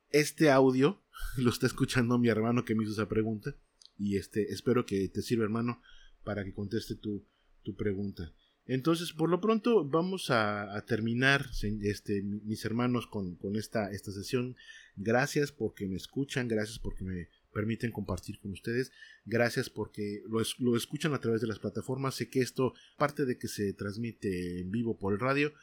este 0.10 0.52
audio 0.52 1.02
lo 1.38 1.50
está 1.50 1.66
escuchando 1.66 2.20
mi 2.20 2.30
hermano 2.30 2.66
que 2.66 2.76
me 2.76 2.84
hizo 2.84 2.94
esa 2.94 3.10
pregunta 3.10 3.56
y 4.02 4.18
este, 4.18 4.52
espero 4.52 4.86
que 4.86 5.08
te 5.10 5.22
sirva, 5.22 5.44
hermano, 5.44 5.80
para 6.24 6.44
que 6.44 6.54
conteste 6.54 6.96
tu, 6.96 7.28
tu 7.62 7.76
pregunta. 7.76 8.34
Entonces, 8.66 9.14
por 9.14 9.30
lo 9.30 9.40
pronto, 9.40 9.88
vamos 9.88 10.30
a, 10.30 10.84
terminar, 10.88 11.46
este, 11.82 12.24
mis 12.24 12.66
hermanos, 12.66 13.06
con, 13.06 13.36
con 13.36 13.56
esta, 13.56 13.92
esta 13.92 14.12
sesión. 14.12 14.56
Gracias 14.96 15.52
porque 15.52 15.88
me 15.88 15.98
escuchan, 15.98 16.48
gracias 16.48 16.80
porque 16.80 17.04
me 17.04 17.30
permiten 17.54 17.92
compartir 17.92 18.40
con 18.40 18.52
ustedes. 18.52 18.92
Gracias 19.26 19.70
porque 19.70 20.24
lo, 20.28 20.42
lo, 20.60 20.76
escuchan 20.76 21.14
a 21.14 21.20
través 21.20 21.42
de 21.42 21.48
las 21.48 21.60
plataformas. 21.60 22.16
Sé 22.16 22.30
que 22.30 22.40
esto, 22.40 22.74
parte 22.98 23.26
de 23.26 23.38
que 23.38 23.48
se 23.48 23.74
transmite 23.74 24.62
en 24.62 24.72
vivo 24.72 24.98
por 24.98 25.14
el 25.14 25.20
radio, 25.20 25.54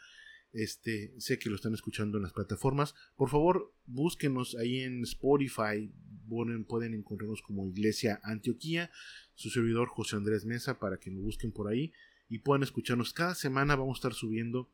este, 0.52 1.14
sé 1.18 1.38
que 1.38 1.50
lo 1.50 1.56
están 1.56 1.74
escuchando 1.74 2.16
en 2.16 2.22
las 2.22 2.32
plataformas. 2.32 2.94
Por 3.16 3.28
favor, 3.28 3.72
búsquenos 3.86 4.56
ahí 4.56 4.80
en 4.80 5.02
Spotify. 5.02 5.92
Pueden, 6.28 6.64
pueden 6.64 6.94
encontrarnos 6.94 7.42
como 7.42 7.66
Iglesia 7.66 8.20
Antioquía. 8.22 8.90
Su 9.34 9.50
servidor 9.50 9.88
José 9.88 10.16
Andrés 10.16 10.44
Mesa 10.44 10.78
para 10.78 10.98
que 10.98 11.10
lo 11.10 11.20
busquen 11.20 11.52
por 11.52 11.68
ahí 11.68 11.92
y 12.28 12.38
puedan 12.38 12.62
escucharnos. 12.62 13.12
Cada 13.12 13.34
semana 13.34 13.76
vamos 13.76 13.96
a 13.96 14.00
estar 14.00 14.14
subiendo 14.14 14.70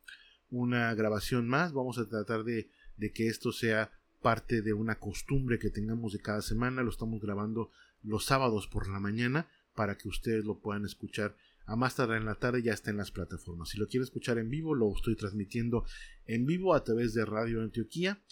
una 0.50 0.94
grabación 0.94 1.48
más. 1.48 1.72
Vamos 1.72 1.98
a 1.98 2.08
tratar 2.08 2.44
de, 2.44 2.70
de 2.96 3.12
que 3.12 3.26
esto 3.26 3.52
sea 3.52 3.92
parte 4.22 4.62
de 4.62 4.72
una 4.72 4.98
costumbre 4.98 5.58
que 5.58 5.70
tengamos 5.70 6.12
de 6.12 6.20
cada 6.20 6.42
semana. 6.42 6.82
Lo 6.82 6.90
estamos 6.90 7.20
grabando 7.20 7.70
los 8.02 8.24
sábados 8.24 8.68
por 8.68 8.88
la 8.88 9.00
mañana 9.00 9.48
para 9.74 9.98
que 9.98 10.08
ustedes 10.08 10.44
lo 10.44 10.60
puedan 10.60 10.84
escuchar 10.84 11.36
a 11.66 11.76
más 11.76 11.96
tardar 11.96 12.18
en 12.18 12.26
la 12.26 12.34
tarde 12.34 12.62
ya 12.62 12.72
está 12.72 12.90
en 12.90 12.98
las 12.98 13.10
plataformas. 13.10 13.70
Si 13.70 13.78
lo 13.78 13.86
quieren 13.86 14.04
escuchar 14.04 14.38
en 14.38 14.50
vivo, 14.50 14.74
lo 14.74 14.92
estoy 14.94 15.16
transmitiendo 15.16 15.84
en 16.26 16.44
vivo 16.46 16.74
a 16.74 16.84
través 16.84 17.14
de 17.14 17.24
Radio 17.24 17.62
Antioquía. 17.62 18.22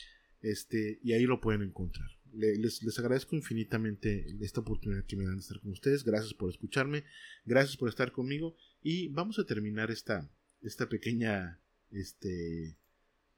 Este, 0.41 0.99
y 1.03 1.13
ahí 1.13 1.25
lo 1.25 1.41
pueden 1.41 1.63
encontrar. 1.63 2.09
Les, 2.33 2.83
les, 2.83 2.99
agradezco 2.99 3.37
infinitamente 3.37 4.27
esta 4.41 4.61
oportunidad 4.61 5.05
que 5.05 5.17
me 5.17 5.25
dan 5.25 5.37
de 5.37 5.41
estar 5.41 5.61
con 5.61 5.73
ustedes. 5.73 6.05
Gracias 6.05 6.35
por 6.35 6.51
escucharme. 6.51 7.05
Gracias 7.45 7.77
por 7.77 7.89
estar 7.89 8.13
conmigo. 8.13 8.57
Y 8.83 9.09
vamos 9.09 9.39
a 9.39 9.47
terminar 9.47 9.91
esta, 9.91 10.31
esta 10.61 10.89
pequeña 10.89 11.61
este, 11.91 12.77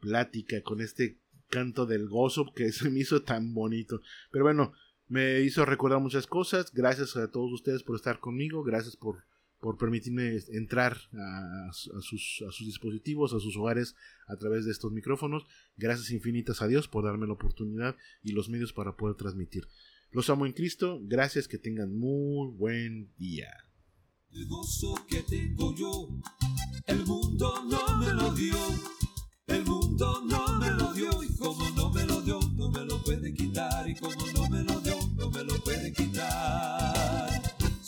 plática 0.00 0.62
con 0.62 0.80
este 0.80 1.20
canto 1.50 1.86
del 1.86 2.08
gozo 2.08 2.52
que 2.54 2.72
se 2.72 2.90
me 2.90 3.00
hizo 3.00 3.22
tan 3.22 3.54
bonito. 3.54 4.00
Pero 4.30 4.44
bueno, 4.44 4.72
me 5.08 5.40
hizo 5.40 5.64
recordar 5.64 6.00
muchas 6.00 6.26
cosas. 6.26 6.72
Gracias 6.72 7.16
a 7.16 7.30
todos 7.30 7.52
ustedes 7.52 7.82
por 7.82 7.96
estar 7.96 8.18
conmigo. 8.18 8.62
Gracias 8.64 8.96
por 8.96 9.24
por 9.60 9.78
permitirme 9.78 10.38
entrar 10.48 10.98
a, 11.14 11.70
sus, 11.72 12.44
dispositivos, 12.60 13.32
a 13.32 13.40
sus 13.40 13.56
hogares 13.56 13.94
a 14.26 14.36
través 14.36 14.64
de 14.64 14.72
estos 14.72 14.92
micrófonos. 14.92 15.46
Gracias 15.76 16.10
infinitas 16.10 16.60
a 16.62 16.66
Dios 16.66 16.88
por 16.88 17.04
darme 17.04 17.26
la 17.26 17.32
oportunidad 17.32 17.96
y 18.22 18.32
los 18.32 18.48
medios 18.48 18.72
para 18.72 18.96
poder 18.96 19.16
transmitir. 19.16 19.66
Los 20.10 20.30
amo 20.30 20.46
en 20.46 20.52
Cristo, 20.52 21.00
gracias, 21.02 21.48
que 21.48 21.58
tengan 21.58 21.98
muy 21.98 22.52
buen 22.52 23.12
día. 23.16 23.48
El 24.30 24.46
gozo 24.46 24.94
que 25.08 25.22
tengo 25.22 25.74
yo, 25.74 26.08
el 26.86 27.04
mundo 27.06 27.64
no 27.68 27.98
me 27.98 28.12
lo 28.12 28.32
dio, 28.34 28.56
el 29.46 29.64
mundo 29.64 30.22
no 30.28 30.58
me 30.58 30.70
lo 30.70 30.92
dio 30.92 31.22
y 31.22 31.36
como 31.36 31.68
no 31.70 31.90
me 31.90 32.04
lo 32.04 32.20
dio, 32.20 32.40
no 32.54 32.70
me 32.70 32.84
lo 32.84 33.02
puede 33.02 33.32
quitar 33.32 33.88
y 33.88 33.94
como 33.94 34.33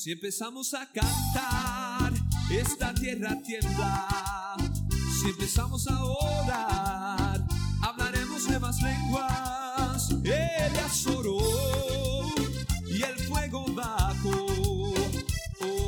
Si 0.06 0.12
empezamos 0.12 0.72
a 0.72 0.86
cantar, 0.86 2.12
esta 2.48 2.94
tierra 2.94 3.42
tiembla. 3.42 4.06
Si 5.20 5.30
empezamos 5.30 5.88
a 5.88 6.04
orar, 6.04 7.44
hablaremos 7.82 8.46
nuevas 8.46 8.80
lenguas. 8.82 10.10
Él 10.22 10.76
azoró 10.86 11.38
y 12.86 13.02
el 13.02 13.18
fuego 13.18 13.66
bajó. 13.74 14.94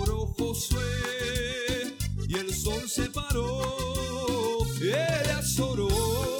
Oro 0.00 0.34
Josué 0.36 1.96
y 2.28 2.34
el 2.38 2.52
sol 2.52 2.90
se 2.90 3.08
paró. 3.10 4.66
Él 4.82 5.30
azoró. 5.30 6.37